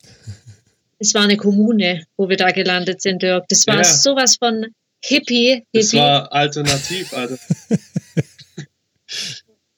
[0.99, 3.47] es war eine Kommune, wo wir da gelandet sind, Dirk.
[3.49, 3.83] Das war Ja.
[3.83, 4.67] sowas von
[5.03, 5.65] Hippie.
[5.73, 5.97] Das Hippie.
[6.01, 7.37] war alternativ, Alter.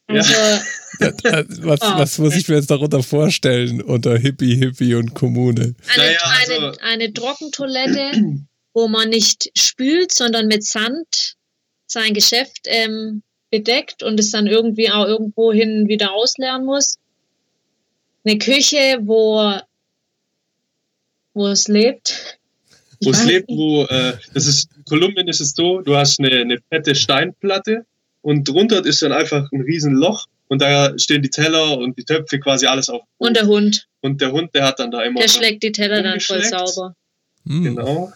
[0.08, 0.60] also, Äh,
[1.00, 1.98] was, Oh.
[1.98, 5.76] was muss ich mir jetzt darunter vorstellen unter Hippie, Hippie und Kommune?
[5.96, 8.12] eine, Naja, eine, also- eine Trockentoilette,
[8.74, 11.36] wo man nicht spült, sondern mit Sand
[11.88, 16.98] sein Geschäft ähm, bedeckt und es dann irgendwie auch irgendwo hin wieder ausleeren muss.
[18.26, 19.54] Eine Küche, wo,
[21.34, 22.38] wo es lebt.
[23.02, 26.32] Wo es lebt, wo, äh, das ist, in Kolumbien ist es so, du hast eine,
[26.32, 27.86] eine fette Steinplatte
[28.22, 32.04] und drunter ist dann einfach ein riesen Loch und da stehen die Teller und die
[32.04, 33.04] Töpfe quasi alles auf.
[33.18, 36.02] Und der Hund, Und der Hund, der hat dann da immer der schlägt die Teller
[36.04, 36.96] dann voll sauber.
[37.48, 37.64] Hm.
[37.64, 38.12] Genau.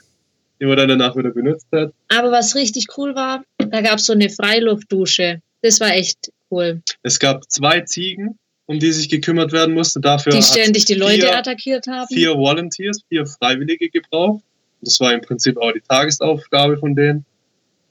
[0.59, 1.93] Die man dann danach wieder benutzt hat.
[2.09, 5.41] Aber was richtig cool war, da gab es so eine Freiluftdusche.
[5.61, 6.81] Das war echt cool.
[7.03, 9.99] Es gab zwei Ziegen, um die sich gekümmert werden musste.
[9.99, 12.07] Dafür Die ständig die Leute vier, attackiert haben.
[12.07, 14.43] vier Volunteers, vier Freiwillige gebraucht.
[14.81, 17.25] Das war im Prinzip auch die Tagesaufgabe von denen.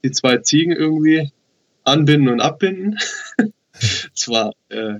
[0.03, 1.31] Die zwei Ziegen irgendwie
[1.85, 2.99] anbinden und abbinden.
[4.15, 4.99] Es war, äh,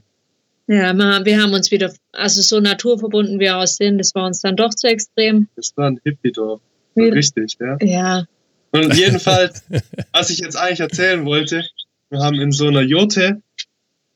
[0.67, 0.93] Ja,
[1.25, 4.87] wir haben uns wieder, also so naturverbunden wir sind, das war uns dann doch zu
[4.87, 5.47] extrem.
[5.55, 6.61] das war ein Hippie-Dorf.
[6.95, 7.77] Richtig, ja.
[7.81, 8.25] Ja,
[8.71, 9.63] Und jedenfalls,
[10.11, 11.63] was ich jetzt eigentlich erzählen wollte,
[12.09, 13.41] Wir haben in so einer Jurte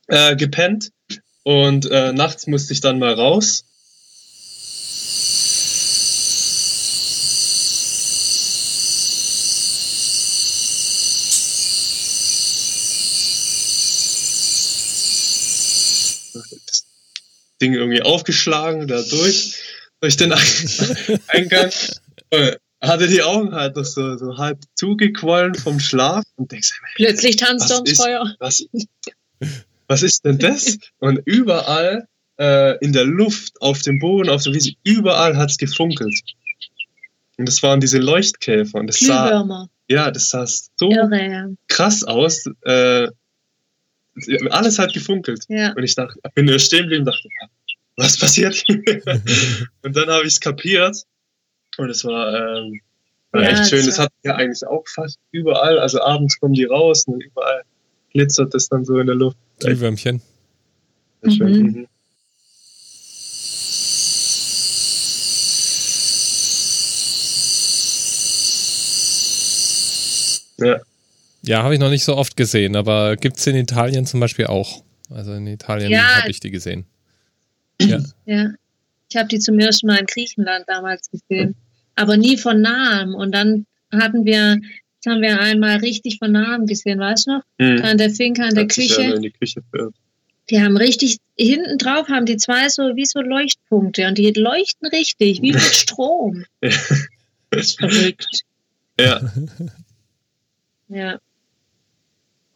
[0.08, 0.92] äh, gepennt
[1.44, 3.66] und äh, nachts musste ich dann mal raus.
[17.62, 19.56] Ding irgendwie aufgeschlagen, da durch,
[20.02, 20.34] durch den
[21.28, 21.72] Eingang.
[22.80, 27.72] Hatte die Augen halt noch so, so halb zugequollen vom Schlaf und denkst, Plötzlich tanzt
[27.72, 28.36] er ums ist, Feuer.
[28.40, 28.64] was,
[29.88, 30.78] was ist denn das?
[31.00, 32.08] Und überall
[32.40, 36.20] äh, in der Luft, auf dem Boden, auf der Wiese, überall hat's gefunkelt.
[37.38, 38.80] Und das waren diese Leuchtkäfer.
[38.80, 41.56] Und das sah, ja, das sah so Irre.
[41.68, 42.46] krass aus.
[42.62, 43.08] Äh,
[44.52, 45.46] alles hat gefunkelt.
[45.50, 45.74] Ja.
[45.74, 47.30] Und ich dachte, bin nur stehen geblieben und dachte,
[47.98, 48.64] was passiert?
[49.84, 51.04] und dann habe ich es kapiert.
[51.78, 52.82] Und es war, ähm,
[53.32, 53.80] war Ja, echt schön.
[53.80, 55.80] es Das war- hat ja eigentlich auch fast überall.
[55.80, 57.62] Also abends kommen die raus und überall
[58.12, 59.38] glitzert das dann so in der Luft.
[59.60, 60.22] Glühwürmchen.
[61.22, 61.34] Mhm.
[61.44, 61.88] Mhm.
[70.58, 70.80] Ja,
[71.48, 74.46] Ja, habe ich noch nicht so oft gesehen, aber gibt es in Italien zum Beispiel
[74.48, 74.84] auch.
[75.10, 76.02] Also in Italien Ja.
[76.22, 76.86] habe ich die gesehen.
[77.82, 78.00] Ja.
[78.26, 78.50] Ja.
[79.10, 81.56] Ich habe die zum ersten Mal in Griechenland damals gesehen.
[81.96, 83.16] Aber nie von nahem.
[83.16, 84.58] Und dann hatten wir,
[85.04, 87.44] das haben wir einmal richtig von nahem gesehen, weißt du noch?
[87.58, 87.82] Mhm.
[87.84, 89.14] An der Finca, an der Hat sich ja Küche.
[89.16, 89.62] in die Küche.
[90.50, 94.88] Die haben richtig, hinten drauf haben die zwei so wie so Leuchtpunkte und die leuchten
[94.90, 96.44] richtig, wie mit Strom.
[96.62, 96.70] Ja.
[97.50, 98.42] Das ist verrückt.
[99.00, 99.22] Ja,
[100.90, 101.20] Ja.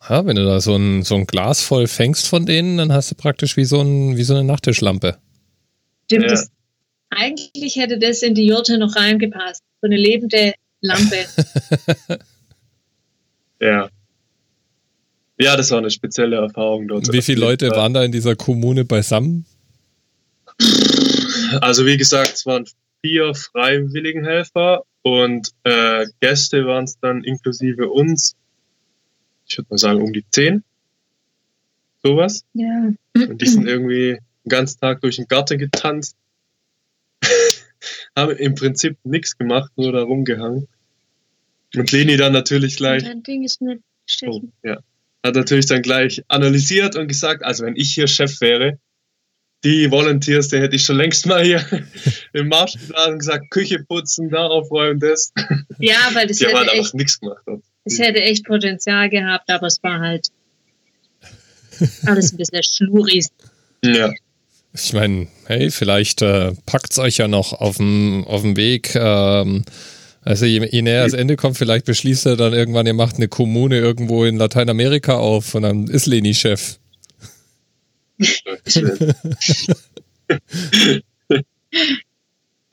[0.09, 3.11] Ja, wenn du da so ein, so ein Glas voll fängst von denen, dann hast
[3.11, 5.17] du praktisch wie so, ein, wie so eine Nachttischlampe.
[6.05, 6.29] Stimmt, Ja.
[6.29, 6.51] das,
[7.09, 9.61] eigentlich hätte das in die Jurte noch reingepasst.
[9.81, 11.17] So eine lebende Lampe.
[13.59, 13.89] ja.
[15.39, 17.11] Ja, das war eine spezielle Erfahrung dort.
[17.11, 19.45] Wie viele Leute waren da in dieser Kommune beisammen?
[21.61, 22.65] Also wie gesagt, es waren
[23.03, 28.35] vier Freiwilligenhelfer und äh, Gäste waren es dann inklusive uns.
[29.51, 30.63] Ich würde mal sagen um die zehn.
[32.03, 32.45] Sowas.
[32.53, 32.93] ja.
[33.13, 36.15] Und die sind irgendwie den ganzen Tag durch den Garten getanzt.
[38.15, 40.67] Haben im Prinzip nichts gemacht, nur da rumgehangen.
[41.75, 43.81] Und Leni dann natürlich gleich, Dein Ding ist nicht
[44.25, 44.79] oh, ja,
[45.23, 48.79] hat natürlich dann gleich analysiert und gesagt, also wenn ich hier Chef wäre,
[49.63, 51.63] die Volunteers, der hätte ich schon längst mal hier
[52.33, 55.31] im Marschplan gesagt, Küche putzen, da aufräumen, das.
[55.77, 57.43] Ja, weil das Die haben halt einfach nichts gemacht.
[57.45, 57.60] dort.
[57.85, 60.27] Das hätte echt Potenzial gehabt, aber es war halt
[62.05, 63.29] alles ein bisschen schluris.
[63.83, 64.11] Ja,
[64.73, 68.95] Ich meine, hey, vielleicht äh, packt es euch ja noch auf dem auf dem Weg.
[68.95, 69.63] Ähm,
[70.23, 73.27] also je, je näher das Ende kommt, vielleicht beschließt er dann irgendwann, ihr macht eine
[73.27, 76.77] Kommune irgendwo in Lateinamerika auf und dann ist Leni Chef.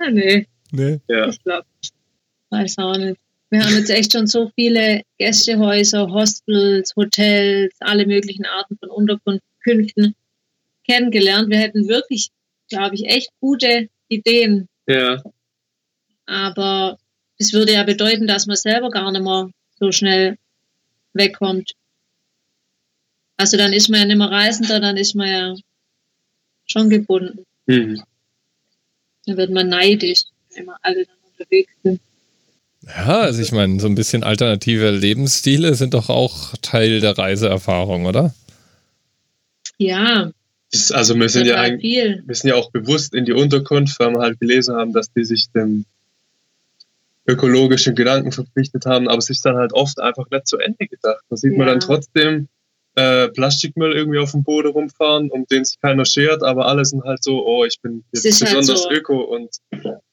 [0.00, 1.00] Ah, nee, Ne?
[1.09, 1.28] ja.
[1.28, 1.66] ich glaube,
[2.50, 3.18] weiß auch nicht.
[3.51, 10.14] Wir haben jetzt echt schon so viele Gästehäuser, Hostels, Hotels, alle möglichen Arten von Unterkünften
[10.86, 11.49] kennengelernt.
[11.49, 12.28] Wir hätten wirklich,
[12.68, 15.22] glaube ich, echt gute Ideen ja,
[16.24, 16.99] Aber
[17.36, 20.38] es würde ja bedeuten, dass man selber gar nicht mehr so schnell
[21.12, 21.72] wegkommt.
[23.36, 25.55] Also dann ist man ja nicht mehr Reisender, dann ist man ja
[26.66, 27.44] schon gebunden.
[27.66, 28.03] mhm.
[29.26, 30.22] Dann wird man neidisch,
[30.55, 32.01] wenn wir alle dann unterwegs sind.
[32.97, 38.07] Ja, also ich meine, so ein bisschen alternative Lebensstile sind doch auch Teil der Reiseerfahrung,
[38.07, 38.34] oder?
[39.76, 40.30] Ja,
[40.72, 42.22] Das- also wir sind ja viel.
[42.26, 45.24] wir sind ja auch bewusst in die Unterkunft, weil wir halt gelesen haben, dass die
[45.24, 45.84] sich dem
[47.26, 51.22] ökologischen Gedanken verpflichtet haben, aber es ist dann halt oft einfach nicht zu Ende gedacht.
[51.28, 51.72] Da sieht man Ja.
[51.74, 52.49] dann trotzdem
[52.99, 57.05] äh, Plastikmüll irgendwie auf dem Boden rumfahren, um den sich keiner schert, aber alle sind
[57.05, 58.90] halt so, oh, ich bin jetzt halt besonders so.
[58.90, 59.51] öko und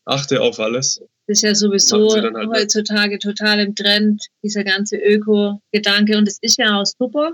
[0.05, 1.01] achte auf alles.
[1.27, 6.15] Das ist ja sowieso halt heutzutage total im Trend, dieser ganze Öko-Gedanke.
[6.15, 7.31] Und es ist ja auch super.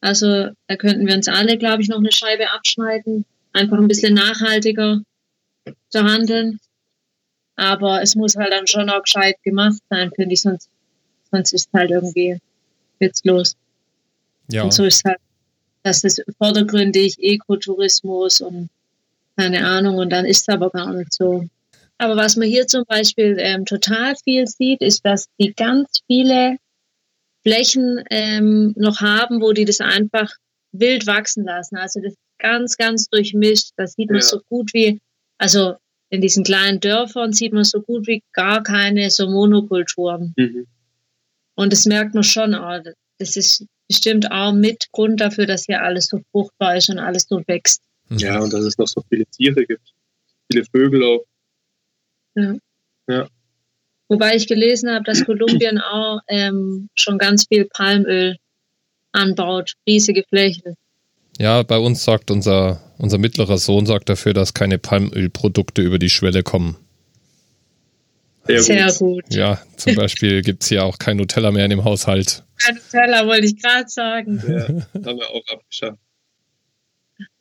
[0.00, 3.24] Also da könnten wir uns alle, glaube ich, noch eine Scheibe abschneiden.
[3.52, 5.00] Einfach ein bisschen nachhaltiger
[5.88, 6.60] zu handeln.
[7.56, 10.42] Aber es muss halt dann schon auch gescheit gemacht sein, finde ich.
[10.42, 10.68] Sonst,
[11.32, 12.38] sonst ist es halt irgendwie
[13.00, 13.56] witzlos.
[14.50, 14.64] Ja.
[14.64, 15.18] Und so ist halt,
[15.82, 18.68] das ist vordergründig Ökotourismus und
[19.36, 19.96] keine Ahnung.
[19.98, 21.44] Und dann ist es aber gar nicht so.
[21.98, 26.56] Aber was man hier zum Beispiel ähm, total viel sieht, ist, dass die ganz viele
[27.42, 30.32] Flächen ähm, noch haben, wo die das einfach
[30.72, 31.76] wild wachsen lassen.
[31.76, 33.70] Also das ist ganz, ganz durchmischt.
[33.76, 34.26] Da sieht man Ja.
[34.26, 34.98] so gut wie,
[35.38, 35.74] also
[36.10, 40.32] in diesen kleinen Dörfern sieht man so gut wie gar keine so Monokulturen.
[40.36, 40.66] Mhm.
[41.54, 42.80] Und das merkt man schon, oh,
[43.18, 47.26] das ist bestimmt auch mit Grund dafür, dass hier alles so fruchtbar ist und alles
[47.28, 47.82] so wächst.
[48.10, 49.92] Ja, und dass es noch so viele Tiere gibt.
[50.50, 51.24] Viele Vögel auch.
[52.34, 52.54] Ja.
[53.08, 53.28] Ja.
[54.08, 58.36] Wobei ich gelesen habe, dass Kolumbien auch ähm, schon ganz viel Palmöl
[59.12, 60.76] anbaut, riesige Flächen.
[61.38, 66.10] Ja, bei uns sorgt unser, unser mittlerer Sohn sorgt dafür, dass keine Palmölprodukte über die
[66.10, 66.76] Schwelle kommen.
[68.46, 68.98] Sehr, Sehr gut.
[68.98, 69.34] gut.
[69.34, 72.44] Ja, zum Beispiel gibt's hier auch kein Nutella mehr in dem Haushalt.
[72.62, 74.42] Kein Teller wollte ich gerade sagen.
[74.46, 74.66] Ja,
[75.06, 75.98] haben wir auch abgeschafft.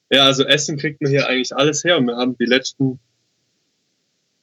[0.09, 1.97] Ja, also Essen kriegt man hier eigentlich alles her.
[1.97, 2.99] Und wir haben die letzten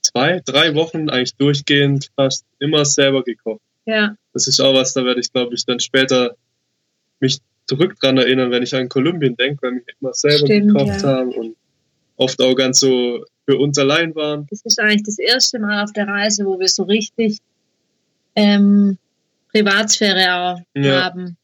[0.02, 3.60] zwei, drei Wochen eigentlich durchgehend fast immer selber gekocht.
[3.86, 6.36] Ja, Das ist auch was, da werde ich, glaube ich, dann später
[7.20, 11.02] mich zurück dran erinnern, wenn ich an Kolumbien denke, weil wir immer selber Stimmt, gekocht
[11.02, 11.08] ja.
[11.08, 11.56] haben und
[12.16, 14.46] oft auch ganz so für uns allein waren.
[14.50, 17.38] das ist eigentlich das erste Mal auf der Reise, wo wir so richtig
[18.36, 18.96] ähm,
[19.52, 21.04] Privatsphäre auch Ja.
[21.04, 21.36] haben.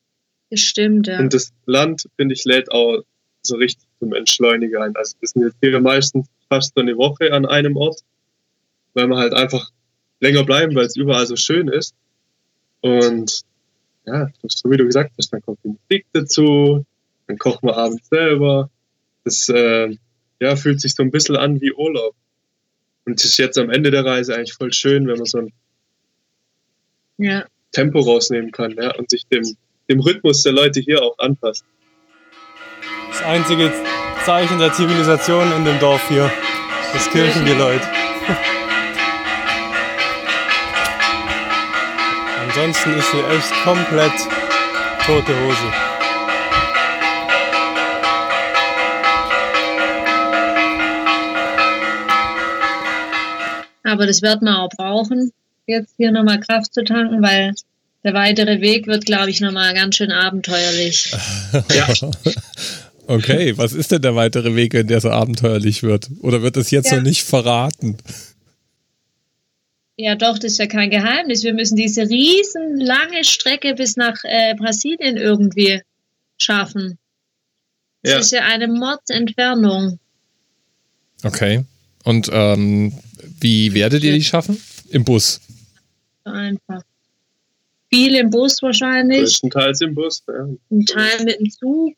[0.50, 1.18] Das stimmt, ja.
[1.18, 3.02] Und das Land, finde ich, lädt auch
[3.42, 4.94] so richtig zum Entschleuniger ein.
[4.94, 8.00] Also wir sind jetzt hier meistens fast so eine Woche an einem Ort,
[8.94, 9.70] weil wir halt einfach
[10.20, 11.94] länger bleiben, weil es überall so schön ist.
[12.82, 13.40] Und
[14.06, 16.84] ja, so wie du gesagt hast, dann kommt die Musik dazu,
[17.26, 18.70] dann kochen wir abends selber.
[19.24, 19.96] Das äh,
[20.40, 22.14] ja, fühlt sich so ein bisschen an wie Urlaub.
[23.04, 25.52] Und es ist jetzt am Ende der Reise eigentlich voll schön, wenn man so ein
[27.18, 27.44] ja.
[27.72, 29.42] Tempo rausnehmen kann ja, und sich dem,
[29.88, 31.64] dem Rhythmus der Leute hier auch anpasst.
[33.10, 33.72] Das einzige
[34.24, 36.30] Zeichen der Zivilisation in dem Dorf hier.
[36.92, 37.82] Das Kirchengeläut.
[42.48, 44.12] Ansonsten ist hier echt komplett
[45.06, 45.95] tote Hose.
[53.86, 55.32] Aber das wird man auch brauchen,
[55.66, 57.54] jetzt hier nochmal Kraft zu tanken, weil
[58.04, 61.14] der weitere Weg wird, glaube ich, nochmal ganz schön abenteuerlich.
[61.74, 61.88] Ja.
[63.08, 66.10] Okay, was ist denn der weitere Weg, wenn der so abenteuerlich wird?
[66.22, 66.96] Oder wird es jetzt Ja.
[66.96, 67.96] noch nicht verraten?
[69.96, 71.44] Ja, doch, das ist ja kein Geheimnis.
[71.44, 75.80] Wir müssen diese riesen lange Strecke bis nach äh, Brasilien irgendwie
[76.36, 76.98] schaffen.
[78.02, 78.18] Das Ja.
[78.18, 79.98] ist ja eine Mordsentfernung.
[81.22, 81.64] Okay.
[82.04, 82.92] Und ähm,
[83.40, 84.60] wie werdet ihr die schaffen?
[84.90, 85.40] Im Bus.
[86.24, 86.82] So einfach.
[87.88, 90.22] Viel im Bus wahrscheinlich, Größtenteils im Bus.
[90.26, 90.48] Ja.
[90.70, 91.96] ein Teil mit dem Zug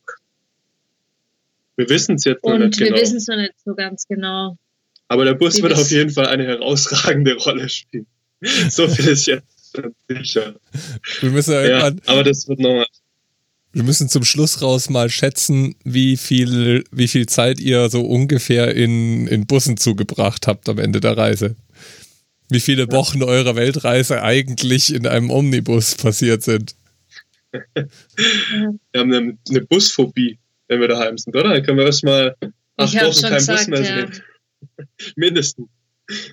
[1.77, 3.01] Wir wissen es jetzt noch und nicht wir genau.
[3.01, 4.57] wissen es noch nicht so ganz genau.
[5.07, 8.05] Aber der Bus wir wird auf jeden Fall eine herausragende Rolle spielen.
[8.69, 10.55] so viel ist jetzt schon sicher.
[11.21, 12.85] Wir müssen ja Ja, irgendwann, aber das wird nochmal.
[13.71, 18.75] Wir müssen zum Schluss raus mal schätzen, wie viel, wie viel Zeit ihr so ungefähr
[18.75, 21.55] in, in Bussen zugebracht habt am Ende der Reise.
[22.49, 26.75] Wie viele Wochen eurer Weltreise eigentlich in einem Omnibus passiert sind.
[27.51, 27.59] Wir
[28.95, 31.49] haben eine, eine Busphobie, wenn wir daheim sind, oder?
[31.53, 32.35] Dann können wir erstmal
[32.77, 34.23] acht Wochen schon keinen Bus gesagt, mehr ja, sehen.
[35.15, 35.67] Mindestens.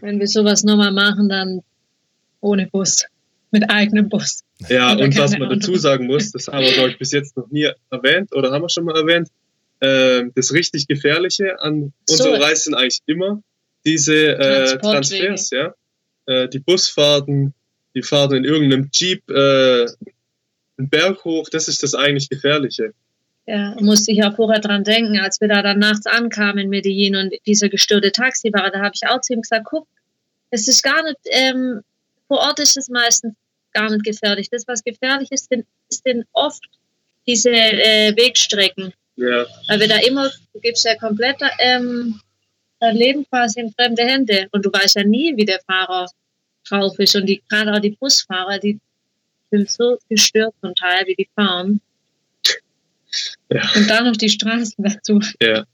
[0.02, 1.60] wenn wir sowas nochmal machen, dann
[2.40, 3.06] ohne Bus,
[3.50, 4.40] mit eigenem Bus.
[4.68, 7.48] Ja, und was man dazu sagen muss, das haben wir, glaube ich, bis jetzt noch
[7.50, 9.28] nie erwähnt oder haben wir schon mal erwähnt,
[9.80, 12.14] ähm, das richtig Gefährliche an So.
[12.14, 13.42] unserer Reise sind eigentlich immer
[13.84, 14.78] diese äh.
[14.78, 15.74] Transfers, ja.
[16.26, 17.54] Äh, die Busfahrten,
[17.94, 19.86] die Fahrten in irgendeinem Jeep, äh,
[20.78, 22.92] einen Berg hoch, das ist das eigentlich Gefährliche.
[23.46, 27.14] Ja, musste ich auch vorher dran denken, als wir da dann nachts ankamen in Medellin
[27.14, 29.86] und dieser gestörte Taxifahrer, da habe ich auch zu ihm gesagt, guck,
[30.50, 31.82] es ist gar nicht, ähm,
[32.28, 33.34] vor Ort ist es meistens
[33.72, 34.48] gar nicht gefährlich.
[34.50, 36.64] Das, was gefährlich ist, sind, sind oft
[37.26, 38.92] diese äh, Wegstrecken.
[39.16, 42.20] Ja, Weil wir da immer, du gibst ja komplett ähm,
[42.80, 46.06] dein Leben quasi in fremde Hände und du weißt ja nie, wie der Fahrer
[46.68, 47.16] drauf ist.
[47.16, 48.78] Und die, gerade auch die Busfahrer, die
[49.50, 51.80] sind so gestört zum Teil, wie die fahren.
[53.50, 53.62] Ja.
[53.74, 55.20] Und dann noch die Straßen dazu.
[55.40, 55.64] ja.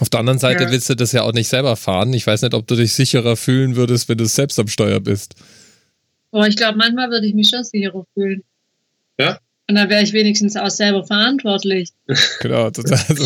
[0.00, 0.70] Auf der anderen Seite Ja.
[0.70, 2.12] willst du das ja auch nicht selber fahren.
[2.14, 5.34] Ich weiß nicht, ob du dich sicherer fühlen würdest, wenn du selbst am Steuer bist.
[6.30, 8.42] Boah, ich glaube, manchmal würde ich mich schon sicherer fühlen.
[9.18, 9.38] Ja?
[9.68, 11.90] Und dann wäre ich wenigstens auch selber verantwortlich.
[12.40, 13.24] Genau, das, also,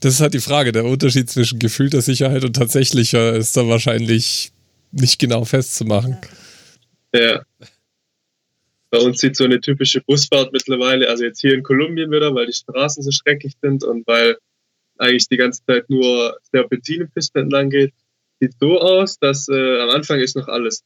[0.00, 0.72] das ist halt die Frage.
[0.72, 4.52] Der Unterschied zwischen gefühlter Sicherheit und tatsächlicher ist da wahrscheinlich
[4.92, 6.16] nicht genau festzumachen.
[7.14, 7.42] Ja.
[8.90, 12.46] Bei uns sieht so eine typische Busfahrt mittlerweile, also jetzt hier in Kolumbien wieder, weil
[12.46, 14.38] die Straßen so schrecklich sind und weil
[14.98, 17.92] eigentlich die ganze Zeit nur Serpentinenpisten entlang geht,
[18.40, 20.84] sieht so aus, dass äh, am Anfang ist noch alles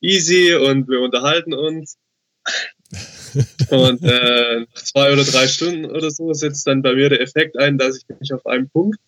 [0.00, 1.96] easy und wir unterhalten uns.
[3.70, 7.56] Und äh, nach zwei oder drei Stunden oder so setzt dann bei mir der Effekt
[7.56, 8.98] ein, dass ich mich auf einen Punkt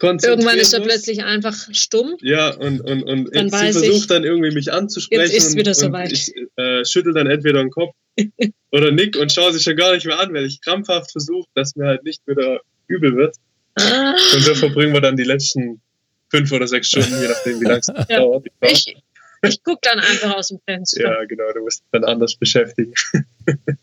[0.00, 2.16] konzentrieren Irgendwann ist er plötzlich einfach stumm.
[2.20, 5.32] Ja, und, und, und Dann sie versucht dann irgendwie mich anzusprechen.
[5.32, 6.12] jetzt und, wieder und soweit.
[6.12, 7.94] Ich äh, schüttel dann entweder den Kopf
[8.72, 11.76] oder nick und schaue sich schon gar nicht mehr an, weil ich krampfhaft versuche, dass
[11.76, 13.36] mir halt nicht wieder übel wird.
[13.76, 15.80] Ah, Und so verbringen wir dann die letzten
[16.28, 18.04] fünf oder sechs Stunden, je nachdem, wie lange es Ja.
[18.18, 18.46] dauert.
[18.62, 18.96] ich
[19.42, 21.02] ich gucke dann einfach aus dem Fenster.
[21.02, 22.92] Ja, genau, du musst dich dann anders beschäftigen.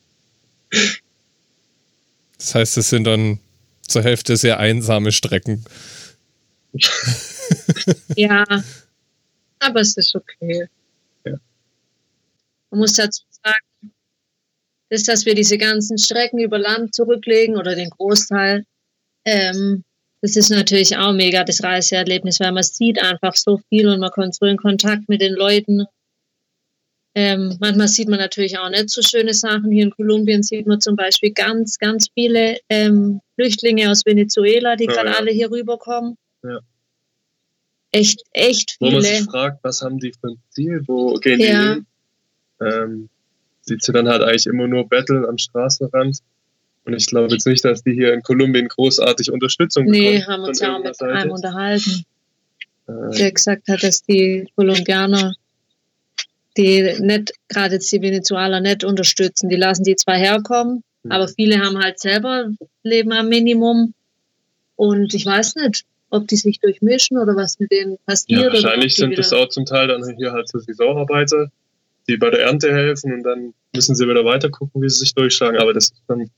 [2.37, 3.39] Das heißt, es sind dann
[3.81, 5.63] zur Hälfte sehr einsame Strecken.
[8.17, 8.43] Ja,
[9.59, 10.67] aber es ist okay.
[11.25, 11.33] Ja.
[12.69, 13.93] Man muss dazu sagen,
[14.89, 18.65] dass, dass wir diese ganzen Strecken über Land zurücklegen oder den Großteil,
[19.27, 19.83] ähm,
[20.21, 24.09] das ist natürlich auch mega das Reiseerlebnis, weil man sieht einfach so viel und man
[24.09, 25.85] kommt so in Kontakt mit den Leuten.
[27.13, 29.71] Ähm, manchmal sieht man natürlich auch nicht so schöne Sachen.
[29.71, 34.85] Hier in Kolumbien sieht man zum Beispiel ganz, ganz viele ähm, Flüchtlinge aus Venezuela, die
[34.85, 35.15] Ja, gerade ja.
[35.17, 36.15] alle hier rüberkommen.
[36.43, 36.59] Ja.
[37.91, 39.25] Echt, echt Wo man sich viele.
[39.25, 41.85] fragt, was haben die für ein Ziel, wo gehen die hin?
[42.61, 43.09] Ähm,
[43.61, 46.19] sieht sie dann halt eigentlich immer nur betteln am Straßenrand.
[46.87, 50.43] Und ich glaube jetzt nicht, dass die hier in Kolumbien großartig Unterstützung Nee, bekommen haben
[50.45, 51.33] uns ja auch mit irgendeiner einem Seite.
[51.33, 52.05] unterhalten,
[52.87, 55.33] Äh, der gesagt hat, dass die Kolumbianer
[56.55, 59.49] die nicht, gerade jetzt die Venezuela nicht unterstützen.
[59.49, 61.11] Die lassen die zwar herkommen, Mhm.
[61.11, 62.49] aber viele haben halt selber
[62.83, 63.93] Leben am Minimum.
[64.75, 68.41] Und ich weiß nicht, ob die sich durchmischen oder was mit denen passiert.
[68.41, 71.51] ja, wahrscheinlich sind das auch zum Teil dann hier halt so Saisonarbeiter,
[72.07, 75.13] die bei der Ernte helfen und dann müssen sie wieder weiter gucken, wie sie sich
[75.13, 75.59] durchschlagen.
[75.59, 76.29] Aber das ist dann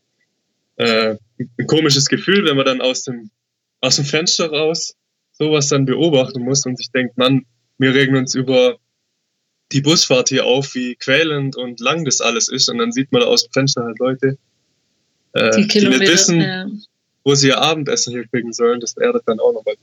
[0.79, 1.17] äh,
[1.57, 3.29] ein komisches Gefühl, wenn man dann aus dem,
[3.81, 4.95] aus dem Fenster raus
[5.33, 7.45] sowas dann beobachten muss und sich denkt, Mann,
[7.77, 8.77] wir regen uns über
[9.71, 12.69] die Busfahrt hier auf, wie quälend und lang das alles ist.
[12.69, 14.37] Und dann sieht man aus dem Fenster halt Leute,
[15.33, 16.67] äh, die die, nicht wissen, ja,
[17.23, 18.79] wo sie ihr Abendessen hier kriegen sollen.
[18.79, 19.75] Das erdet dann auch nochmal.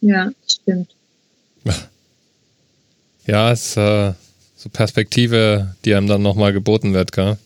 [0.00, 0.94] ja, stimmt.
[3.26, 4.14] Ja, es ist äh,
[4.56, 7.36] so Perspektive, die einem dann nochmal geboten wird, gell?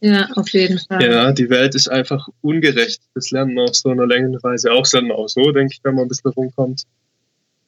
[0.00, 1.02] Ja, auf jeden Fall.
[1.02, 3.00] Ja, die Welt ist einfach ungerecht.
[3.14, 5.80] Das lernt man auf so einer Längenreise auch, das lernt man auch so, denke ich,
[5.84, 6.82] wenn man ein bisschen rumkommt.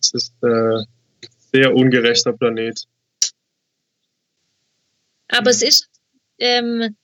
[0.01, 0.87] Es ist äh, ein
[1.53, 2.85] sehr ungerechter Planet.
[5.29, 5.89] Aber es ist,
[6.39, 6.97] ähm,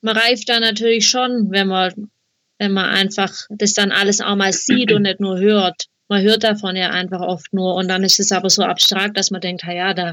[0.00, 2.10] man reift da natürlich schon, wenn man,
[2.58, 5.86] wenn man einfach das dann alles auch mal sieht und nicht nur hört.
[6.08, 9.30] Man hört davon ja einfach oft nur und dann ist es aber so abstrakt, dass
[9.30, 10.12] man denkt, ja, da.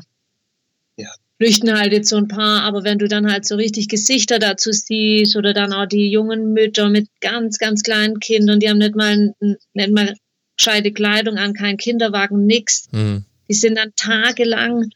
[1.41, 4.71] Flüchten halt jetzt so ein paar, aber wenn du dann halt so richtig Gesichter dazu
[4.71, 8.95] siehst oder dann auch die jungen Mütter mit ganz, ganz kleinen Kindern, die haben nicht
[8.95, 9.33] mal,
[9.73, 10.13] nicht mal
[10.55, 12.87] gescheite Kleidung an, kein Kinderwagen, nix.
[12.91, 13.25] Hm.
[13.49, 14.91] Die sind dann tagelang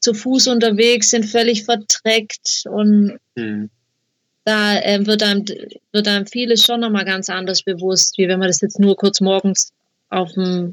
[0.00, 3.68] zu Fuß unterwegs, sind völlig verdreckt und Hm.
[4.46, 5.44] da ähm, wird, einem,
[5.92, 9.20] wird einem vieles schon nochmal ganz anders bewusst, wie wenn man das jetzt nur kurz
[9.20, 9.70] morgens
[10.08, 10.72] auf dem,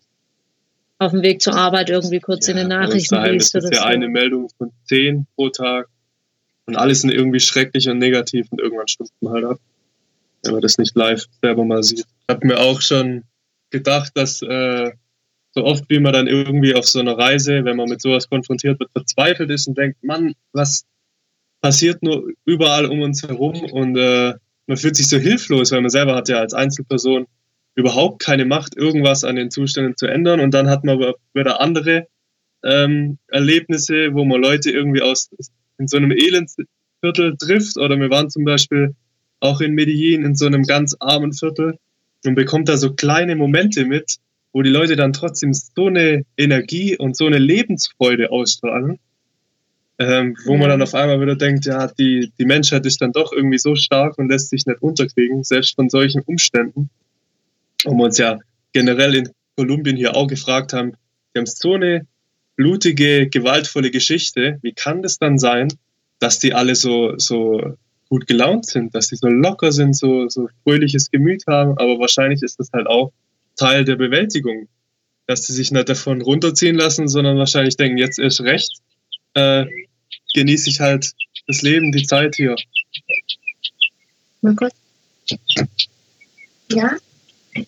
[1.01, 3.79] auf dem Weg zur Arbeit irgendwie kurz in den Nachrichten daheim liest ist oder das
[3.79, 3.87] ja so.
[3.87, 5.87] eine Meldung von zehn pro Tag.
[6.67, 9.59] Und alles sind irgendwie schrecklich und negativ und irgendwann stumpft man halt ab.
[10.43, 12.05] Wenn man das nicht live selber mal sieht.
[12.05, 13.23] Ich habe mir auch schon
[13.71, 14.91] gedacht, dass äh,
[15.55, 18.79] so oft wie man dann irgendwie auf so einer Reise, wenn man mit sowas konfrontiert
[18.79, 20.85] wird, verzweifelt ist und denkt, Mann, was
[21.61, 24.35] passiert nur überall um uns herum und äh,
[24.67, 27.25] man fühlt sich so hilflos, weil man selber hat ja als Einzelperson
[27.75, 31.61] überhaupt keine Macht, irgendwas an den Zuständen zu ändern und dann hat man aber wieder
[31.61, 32.07] andere
[32.63, 35.29] ähm, Erlebnisse, wo man Leute irgendwie aus
[35.77, 38.93] in so einem Elendsviertel trifft oder wir waren zum Beispiel
[39.39, 41.77] auch in Medellin in so einem ganz armen Viertel
[42.25, 44.17] und bekommt da so kleine Momente mit,
[44.53, 48.99] wo die Leute dann trotzdem so eine Energie und so eine Lebensfreude ausstrahlen,
[49.97, 53.31] ähm, wo man dann auf einmal wieder denkt, ja, die, die Menschheit ist dann doch
[53.31, 56.89] irgendwie so stark und lässt sich nicht unterkriegen, selbst von solchen Umständen.
[57.85, 58.39] Und wir uns ja
[58.73, 60.93] generell in Kolumbien hier auch gefragt haben,
[61.33, 62.07] die haben so eine
[62.55, 65.69] blutige, gewaltvolle Geschichte, wie kann das dann sein,
[66.19, 67.77] dass die alle so, so
[68.09, 72.43] gut gelaunt sind, dass die so locker sind, so, so fröhliches Gemüt haben, aber wahrscheinlich
[72.43, 73.11] ist das halt auch
[73.55, 74.67] Teil der Bewältigung,
[75.27, 78.79] dass sie sich nicht davon runterziehen lassen, sondern wahrscheinlich denken, jetzt erst recht,
[79.33, 79.65] äh,
[80.33, 81.11] genieße ich halt
[81.47, 82.55] das Leben, die Zeit hier.
[84.41, 84.73] Mal kurz.
[86.71, 86.97] Ja?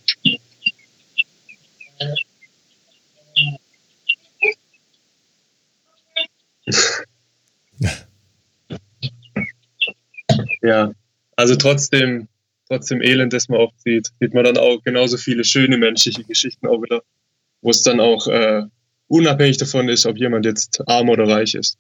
[10.62, 10.94] Ja,
[11.36, 12.30] also trotzdem,
[12.68, 16.68] trotzdem Elend, das man oft sieht, sieht man dann auch genauso viele schöne menschliche Geschichten
[16.68, 17.04] auch wieder,
[17.62, 18.64] wo es dann auch äh,
[19.08, 21.78] unabhängig davon ist, ob jemand jetzt arm oder reich ist.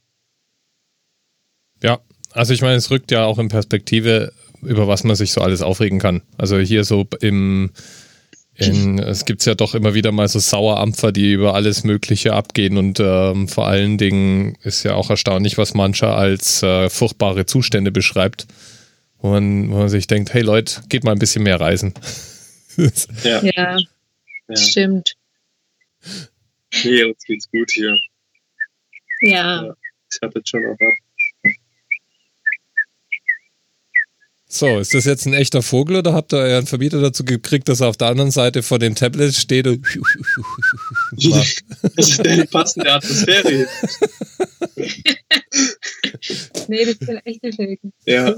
[1.82, 2.02] Ja,
[2.32, 4.34] also ich meine, es rückt ja auch in Perspektive,
[4.66, 6.22] über was man sich so alles aufregen kann.
[6.38, 7.72] Also hier so im,
[8.56, 12.78] In, es gibt ja doch immer wieder mal so Sauerampfer, die über alles Mögliche abgehen
[12.78, 17.92] und ähm, vor allen Dingen ist ja auch erstaunlich, was mancher als äh, furchtbare Zustände
[17.92, 18.46] beschreibt.
[19.20, 21.94] Wo man, wo man sich denkt, hey Leute, geht mal ein bisschen mehr reisen.
[23.24, 23.78] Ja, Ja,
[24.48, 24.56] ja.
[24.56, 25.14] stimmt.
[26.84, 27.96] Nee, uns geht's gut hier.
[29.22, 29.76] Ja.
[30.12, 30.94] Ich habe jetzt schon auch ab.
[34.54, 37.82] So, ist das jetzt ein echter Vogel oder habt ihr euren Verbieter dazu gekriegt, dass
[37.82, 39.84] er auf der anderen Seite vor dem Tablet steht und
[41.24, 41.64] macht?
[41.96, 43.68] Das ist die passende Atmosphäre hier.
[46.68, 47.92] Nee, das sind echte Vögel.
[48.06, 48.36] Ja.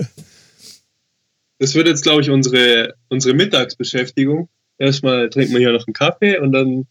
[1.60, 4.50] Das wird jetzt, glaube ich, unsere, unsere Mittagsbeschäftigung.
[4.78, 6.88] Erstmal trinken wir hier noch einen Kaffee und dann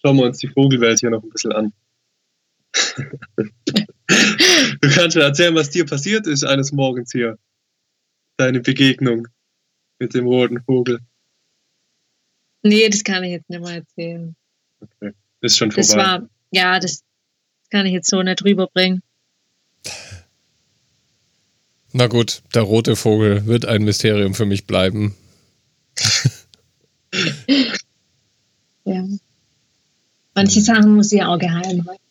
[0.00, 1.72] schauen wir uns die Vogelwelt hier noch ein bisschen an.
[3.36, 7.36] du kannst mir erzählen, was dir passiert ist eines Morgens hier.
[8.38, 9.28] Deine Begegnung
[9.98, 11.00] mit dem roten Vogel.
[12.62, 14.34] Nee, das kann ich jetzt nicht mal erzählen.
[15.40, 15.86] Ist schon vorbei.
[15.86, 17.02] Das war, ja, das
[17.70, 19.02] kann ich jetzt so nicht rüberbringen.
[21.92, 25.14] Na gut, der rote Vogel wird ein Mysterium für mich bleiben.
[28.88, 29.04] Ja.
[30.34, 32.02] Manche Sachen muss ich auch geheim halten.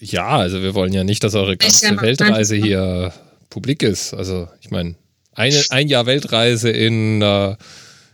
[0.00, 3.12] Ja, also wir wollen ja nicht, dass eure ganze ja Weltreise hier
[3.52, 4.14] publik ist.
[4.14, 4.96] Also ich meine,
[5.32, 7.54] eine, ein Jahr Weltreise in, äh,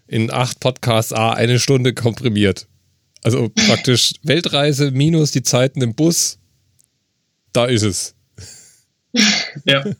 [0.08, 2.66] in acht Podcasts, ah, eine Stunde komprimiert.
[3.22, 6.38] Also praktisch Weltreise minus die Zeiten im Bus,
[7.52, 8.14] da ist es.
[9.64, 9.84] Ja,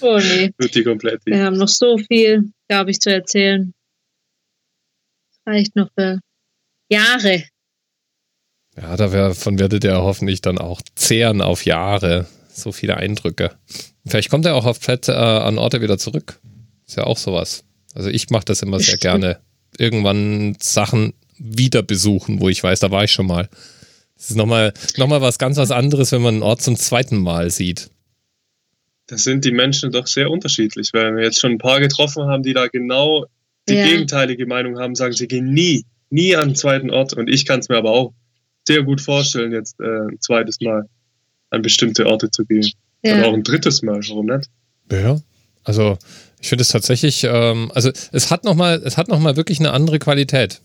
[0.00, 1.24] Oh nee, wird die komplett.
[1.24, 3.72] wir haben noch so viel, glaube ich, zu erzählen.
[5.30, 6.20] Das reicht noch für
[6.90, 7.44] Jahre.
[8.76, 12.26] Ja, davon werdet ihr hoffentlich dann auch zehren auf Jahre.
[12.54, 13.50] So viele Eindrücke.
[14.06, 16.38] Vielleicht kommt er auch auf Plätze, äh, an Orte wieder zurück.
[16.86, 17.64] Ist ja auch sowas.
[17.94, 19.00] Also ich mache das immer sehr Stimmt.
[19.02, 19.38] gerne.
[19.78, 23.48] Irgendwann Sachen wieder besuchen, wo ich weiß, da war ich schon mal.
[24.16, 27.18] Das ist nochmal noch mal was ganz was anderes, wenn man einen Ort zum zweiten
[27.18, 27.90] Mal sieht.
[29.08, 32.42] Da sind die Menschen doch sehr unterschiedlich, weil wir jetzt schon ein paar getroffen haben,
[32.42, 33.26] die da genau
[33.68, 33.86] die Ja.
[33.86, 37.14] gegenteilige Meinung haben, sagen, sie gehen nie, nie an einen zweiten Ort.
[37.14, 38.12] Und ich kann es mir aber auch
[38.66, 40.88] sehr gut vorstellen, jetzt äh, ein zweites Mal
[41.54, 42.70] an bestimmte Orte zu gehen.
[43.02, 44.48] Oder auch Ja, ein drittes Mal, warum nicht?
[44.90, 45.20] Ja.
[45.62, 45.98] Also
[46.40, 49.72] ich finde es tatsächlich, ähm, also es hat nochmal, es hat noch mal wirklich eine
[49.72, 50.60] andere Qualität.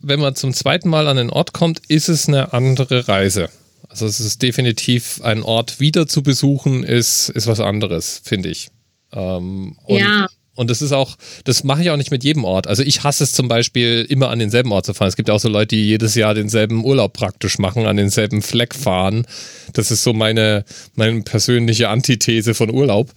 [0.00, 3.48] Wenn man zum zweiten Mal an den Ort kommt, ist es eine andere Reise.
[3.88, 8.68] Also es ist definitiv ein Ort wieder zu besuchen, ist, ist was anderes, finde ich.
[9.12, 12.66] Ähm, und, ja, und das ist auch, das mache ich auch nicht mit jedem Ort.
[12.66, 15.08] Also ich hasse es zum Beispiel, immer an denselben Ort zu fahren.
[15.08, 18.74] Es gibt auch so Leute, die jedes Jahr denselben Urlaub praktisch machen, an denselben Fleck
[18.74, 19.26] fahren.
[19.72, 23.10] Das ist so meine, meine persönliche Antithese von Urlaub.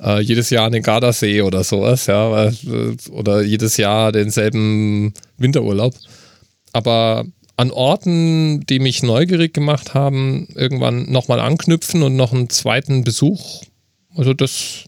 [0.00, 2.52] Äh, jedes Jahr an den Gardasee oder sowas, ja, äh,
[3.10, 5.94] oder jedes Jahr denselben Winterurlaub.
[6.72, 7.24] Aber
[7.56, 13.62] an Orten, die mich neugierig gemacht haben, irgendwann nochmal anknüpfen und noch einen zweiten Besuch.
[14.16, 14.86] Also das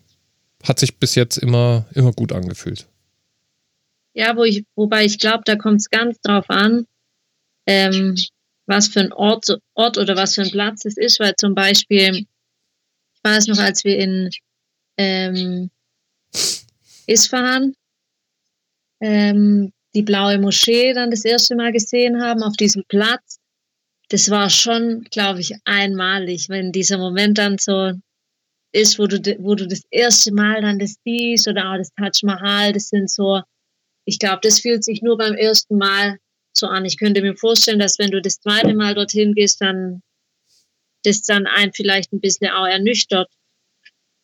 [0.69, 2.87] hat sich bis jetzt immer, immer gut angefühlt.
[4.15, 6.87] ja wo ich, wobei ich glaube, da kommt es ganz drauf an,
[7.67, 8.17] ähm,
[8.67, 12.27] was für ein Ort, Ort oder was für ein Platz es ist, weil zum Beispiel,
[13.15, 14.31] ich weiß noch, als wir in
[14.97, 15.71] ähm,
[17.07, 17.75] Isfahan
[19.01, 23.39] ähm, die blaue Moschee dann das erste Mal gesehen haben auf diesem Platz,
[24.09, 27.93] das war schon, glaube ich, einmalig, wenn dieser Moment dann so
[28.77, 32.11] ist, wo du, wo du das erste Mal dann das siehst oder auch das Taj
[32.23, 33.41] Mahal, das sind so,
[34.05, 36.19] ich glaube, das fühlt sich nur beim ersten Mal
[36.53, 36.85] so an.
[36.85, 40.03] Ich könnte mir vorstellen, dass wenn du das zweite Mal dorthin gehst, dann
[41.05, 43.29] das dann einen vielleicht ein bisschen auch ernüchtert,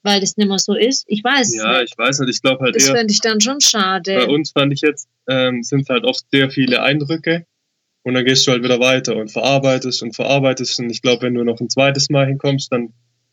[0.02, 1.04] weil das nicht mehr so ist.
[1.06, 1.92] Ich weiß Ja, nicht.
[1.92, 4.26] ich weiß nicht, ich glaube halt Das fände ich dann schon bei schade.
[4.26, 7.46] uns fand ich jetzt, ähm, sind halt oft sehr viele Eindrücke
[8.02, 11.34] und dann gehst du halt wieder weiter und verarbeitest und verarbeitest und ich glaube, wenn
[11.34, 12.92] du noch ein zweites Mal hinkommst, dann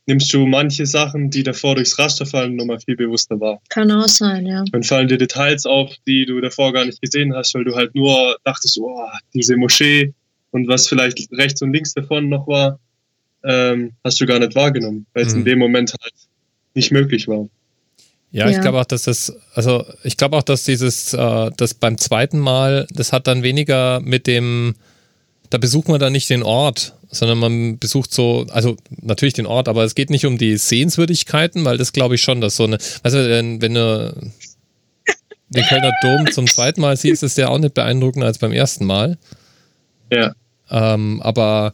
[0.09, 3.61] nimmst du manche Sachen, die davor durchs Raster fallen, nochmal viel bewusster wahr.
[3.69, 4.63] Kann auch sein, ja.
[4.71, 7.95] Dann fallen dir Details auf, die du davor gar nicht gesehen hast, weil du halt
[7.95, 10.13] nur dachtest, oh, diese Moschee
[10.51, 12.79] und was vielleicht rechts und links davon noch war,
[13.45, 15.39] ähm, hast du gar nicht wahrgenommen, weil es Mhm.
[15.39, 16.13] in dem Moment halt
[16.75, 17.47] nicht möglich war.
[18.31, 18.61] Ja, ich Ja.
[18.61, 22.85] glaube auch, dass das, also ich glaube auch, dass dieses, äh, das beim zweiten Mal,
[22.93, 24.75] das hat dann weniger mit dem,
[25.49, 29.67] da besucht man dann nicht den Ort, sondern man besucht so, also natürlich den Ort,
[29.67, 32.77] aber es geht nicht um die Sehenswürdigkeiten, weil das glaube ich schon, dass so eine,
[32.77, 34.31] weißt du, wenn, wenn du
[35.49, 38.85] den Kölner Dom zum zweiten Mal siehst, ist der auch nicht beeindruckender als beim ersten
[38.85, 39.17] Mal.
[40.11, 40.33] Ja,
[40.69, 41.73] Ähm, aber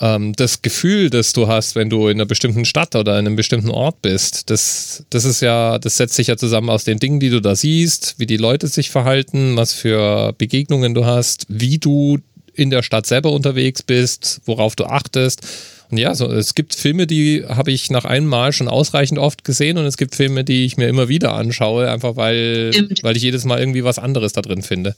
[0.00, 3.36] ähm, das Gefühl, das du hast, wenn du in einer bestimmten Stadt oder in einem
[3.36, 7.20] bestimmten Ort bist, das, das ist ja, das setzt sich ja zusammen aus den Dingen,
[7.20, 11.78] die du da siehst, wie die Leute sich verhalten, was für Begegnungen du hast, wie
[11.78, 12.18] du
[12.58, 15.46] in der Stadt selber unterwegs bist, worauf du achtest.
[15.90, 19.44] Und ja, so, es gibt Filme, die habe ich nach einem Mal schon ausreichend oft
[19.44, 23.22] gesehen und es gibt Filme, die ich mir immer wieder anschaue, einfach weil, weil ich
[23.22, 24.94] jedes Mal irgendwie was anderes da drin finde.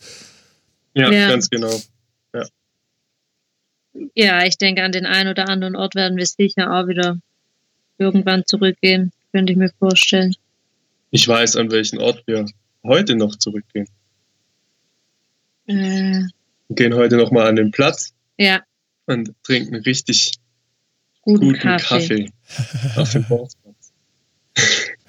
[0.94, 1.28] Ja, Ja.
[1.28, 1.80] ganz genau.
[4.14, 7.18] Ja, ich denke, an den einen oder anderen Ort werden wir sicher auch wieder
[7.98, 10.34] irgendwann zurückgehen, könnte ich mir vorstellen.
[11.10, 12.46] Ich weiß, an welchen Ort wir
[12.84, 13.88] heute noch zurückgehen.
[15.66, 16.22] Äh,
[16.70, 18.62] gehen heute noch mal an den Platz ja,
[19.06, 20.32] und trinken richtig
[21.22, 22.30] guten, guten Kaffee.
[22.48, 23.92] Kaffee, auf dem Borstplatz.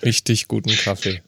[0.03, 1.21] Richtig guten Kaffee.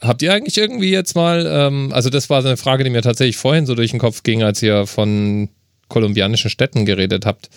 [0.00, 3.02] Habt ihr eigentlich irgendwie jetzt mal, ähm, also das war so eine Frage, die mir
[3.02, 5.50] tatsächlich vorhin so durch den Kopf ging, als ihr von
[5.88, 7.50] kolumbianischen Städten geredet habt.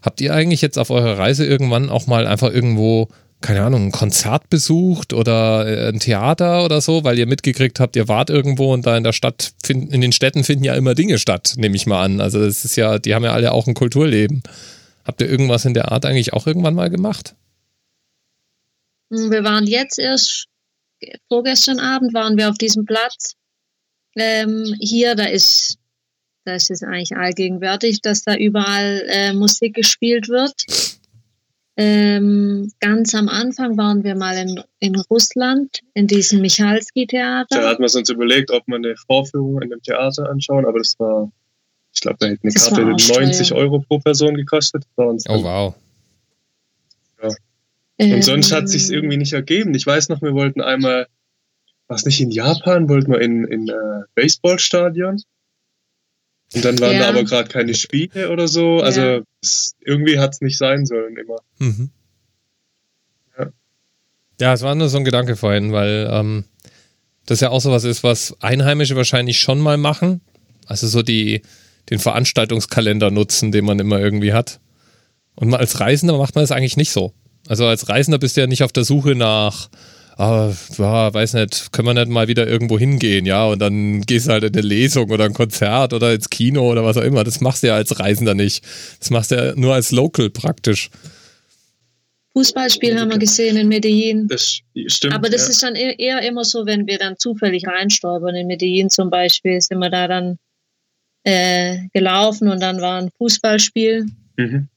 [0.00, 3.08] Habt ihr eigentlich jetzt auf eurer Reise irgendwann auch mal einfach irgendwo,
[3.42, 7.96] keine Ahnung, ein Konzert besucht oder äh, ein Theater oder so, weil ihr mitgekriegt habt,
[7.96, 11.18] ihr wart irgendwo und da in der Stadt, in den Städten finden ja immer Dinge
[11.18, 12.20] statt, nehme ich mal an.
[12.20, 14.42] Also das ist ja, die haben ja alle auch ein Kulturleben.
[15.04, 17.34] Habt ihr irgendwas in der Art eigentlich auch irgendwann mal gemacht?
[19.12, 20.46] Hm, Wir waren jetzt erst,
[21.28, 23.34] vorgestern Abend waren wir auf diesem Platz.
[24.16, 25.78] Ähm, hier, da ist,
[26.44, 30.54] da ist es eigentlich allgegenwärtig, dass da überall äh, Musik gespielt wird.
[31.76, 37.68] Ähm, ganz am Anfang waren wir mal in, in Russland, in diesem Da Michalski-Theater.
[37.68, 41.32] hatten wir uns überlegt, ob wir eine Vorführung in einem Theater anschauen, aber das war,
[41.94, 43.58] ich glaube, da hätte eine Das Karte war auch 90 teuer.
[43.58, 44.84] Euro pro Person gekostet.
[44.84, 45.74] Das war uns Oh wow.
[47.98, 49.74] Und sonst hat Ähm, sich irgendwie nicht ergeben.
[49.74, 51.06] Ich weiß noch, wir wollten einmal,
[51.88, 53.74] was nicht in Japan, wollten wir in, in äh,
[54.14, 55.22] Baseballstadion.
[56.54, 56.98] Und dann waren Ja.
[57.00, 58.80] da aber gerade keine Spiele oder so.
[58.80, 59.20] Also Ja.
[59.42, 61.36] es, irgendwie hat es nicht sein sollen immer.
[61.58, 61.90] Mhm.
[63.38, 63.46] Ja.
[64.40, 66.44] Ja, es war nur so ein Gedanke vorhin, weil ähm,
[67.26, 70.20] das ja auch sowas ist, was Einheimische wahrscheinlich schon mal machen.
[70.66, 71.42] Also so die,
[71.90, 74.60] den Veranstaltungskalender nutzen, den man immer irgendwie hat.
[75.34, 77.14] Und als Reisender macht man das eigentlich nicht so.
[77.48, 79.68] Also als Reisender bist du ja nicht auf der Suche nach,
[80.16, 84.26] ah, ja, weiß nicht, können wir nicht mal wieder irgendwo hingehen, ja, und dann gehst
[84.26, 87.24] du halt in eine Lesung oder ein Konzert oder ins Kino oder was auch immer.
[87.24, 88.64] Das machst du ja als Reisender nicht.
[88.98, 90.90] Das machst du ja nur als Local praktisch.
[92.32, 94.26] Fußballspiel haben wir gesehen in Medellin.
[94.26, 95.14] Das stimmt.
[95.14, 95.50] Aber das ja.
[95.50, 98.34] ist dann e- eher immer so, wenn wir dann zufällig reinstolpern.
[98.34, 100.38] In Medellin zum Beispiel sind wir da dann
[101.24, 104.06] äh, gelaufen und dann war ein Fußballspiel.
[104.36, 104.68] Mhm.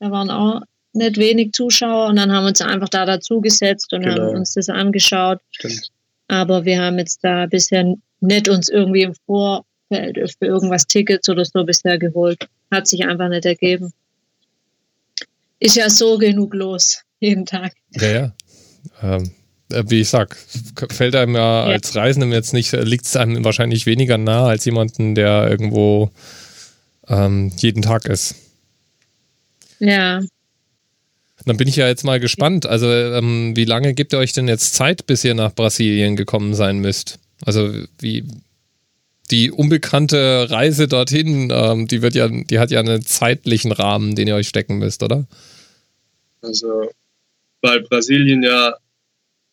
[0.00, 0.62] Da waren auch
[0.94, 4.22] nicht wenig Zuschauer und dann haben wir uns einfach da dazugesetzt und Genau.
[4.28, 5.38] haben uns das angeschaut.
[5.52, 5.90] Stimmt.
[6.28, 11.44] Aber wir haben jetzt da bisher nicht uns irgendwie im Vorfeld für irgendwas Tickets oder
[11.44, 12.46] so bisher geholt.
[12.70, 13.92] Hat sich einfach nicht ergeben.
[15.58, 17.72] Ist ja so genug los, jeden Tag.
[17.92, 18.32] Ja, ja.
[19.02, 19.30] Ähm,
[19.72, 20.36] äh, wie ich sag,
[20.90, 21.74] fällt einem ja, Ja.
[21.74, 26.10] als Reisendem jetzt nicht, liegt es einem wahrscheinlich weniger nah als jemanden, der irgendwo
[27.08, 28.34] ähm, jeden Tag ist.
[29.78, 30.20] Ja,
[31.44, 32.66] Dann bin ich ja jetzt mal gespannt.
[32.66, 36.54] Also, ähm, wie lange gibt ihr euch denn jetzt Zeit, bis ihr nach Brasilien gekommen
[36.54, 37.18] sein müsst?
[37.44, 38.24] Also, wie
[39.30, 44.28] die unbekannte Reise dorthin, ähm, die wird ja, die hat ja einen zeitlichen Rahmen, den
[44.28, 45.26] ihr euch stecken müsst, oder?
[46.42, 46.90] Also,
[47.60, 48.76] weil Brasilien ja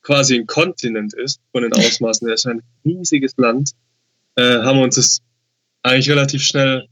[0.02, 3.72] quasi ein Kontinent ist, von den Ausmaßen her, ist ein riesiges Land,
[4.36, 5.22] äh, haben wir uns das
[5.84, 6.88] eigentlich relativ schnell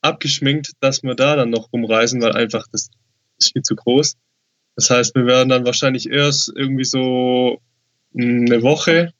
[0.00, 2.90] abgeschminkt, dass wir da dann noch rumreisen, weil einfach das
[3.38, 4.16] ist viel zu groß.
[4.78, 7.60] Das heißt, wir werden dann wahrscheinlich erst irgendwie so
[8.16, 9.12] eine Woche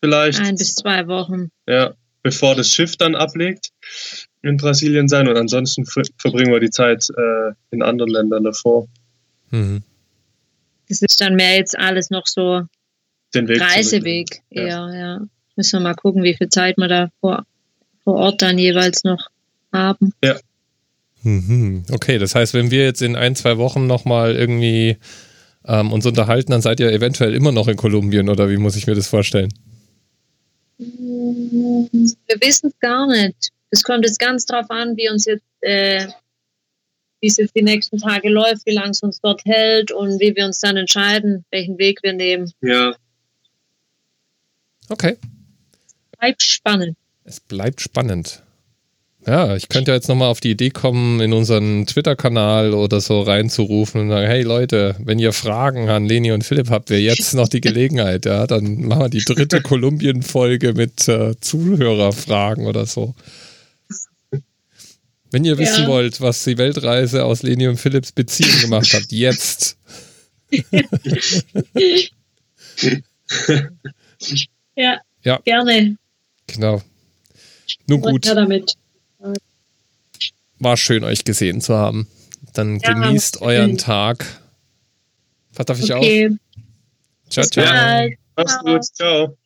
[0.00, 1.50] vielleicht, ein bis zwei Wochen.
[1.68, 1.92] ja,
[2.22, 3.72] bevor das Schiff dann ablegt,
[4.40, 8.88] in Brasilien sein und ansonsten ver verbringen wir die Zeit äh, in anderen Ländern davor.
[9.50, 9.82] Mhm.
[10.88, 12.62] Das ist dann mehr jetzt alles noch so
[13.34, 14.44] Den Weg Reiseweg zurück.
[14.48, 14.62] Ja.
[14.62, 15.20] eher, ja.
[15.56, 17.44] Müssen wir mal gucken, wie viel Zeit wir da vor,
[18.04, 19.28] vor Ort dann jeweils noch
[19.74, 20.14] haben.
[20.22, 20.38] Mhm.
[21.24, 24.96] Okay, das heißt, wenn wir jetzt in ein, zwei Wochen nochmal irgendwie
[25.64, 28.86] ähm, uns unterhalten, dann seid ihr eventuell immer noch in Kolumbien oder wie muss ich
[28.88, 29.52] mir das vorstellen?
[30.78, 33.50] Wir wissen es gar nicht.
[33.70, 36.08] Es kommt jetzt ganz drauf an, wie uns jetzt, äh,
[37.20, 40.34] wie es jetzt die nächsten Tage läuft, wie lange es uns dort hält und wie
[40.34, 42.52] wir uns dann entscheiden, welchen Weg wir nehmen.
[42.60, 42.94] ja,
[44.88, 45.16] Okay,
[46.18, 46.96] Bleibt spannend.
[47.24, 48.42] es bleibt spannend.
[49.24, 53.20] Ja, ich könnte ja jetzt nochmal auf die Idee kommen, in unseren Twitter-Kanal oder so
[53.20, 57.32] reinzurufen und sagen, hey Leute, wenn ihr Fragen an Leni und Philipp habt, wir jetzt
[57.34, 63.14] noch die Gelegenheit, ja, dann machen wir die dritte Kolumbien-Folge mit äh, Zuhörerfragen oder so.
[65.30, 65.88] Wenn ihr wissen Ja.
[65.88, 69.76] wollt, was die Weltreise aus Leni und Philipps Beziehung gemacht hat, jetzt.
[74.76, 75.38] Ja, Ja.
[75.44, 75.96] gerne.
[76.46, 76.82] Genau.
[77.86, 78.74] Nun gut, Runter damit.
[80.62, 82.08] War schön, euch gesehen zu haben.
[82.54, 83.46] Dann Ja, genießt schön.
[83.48, 84.24] euren Tag.
[85.54, 85.98] Was darf ich auch?
[85.98, 86.30] Okay,
[87.28, 87.64] Ciao, bis ciao.
[87.64, 88.14] bald.
[88.36, 88.84] Mach's gut.
[88.94, 89.36] Ciao.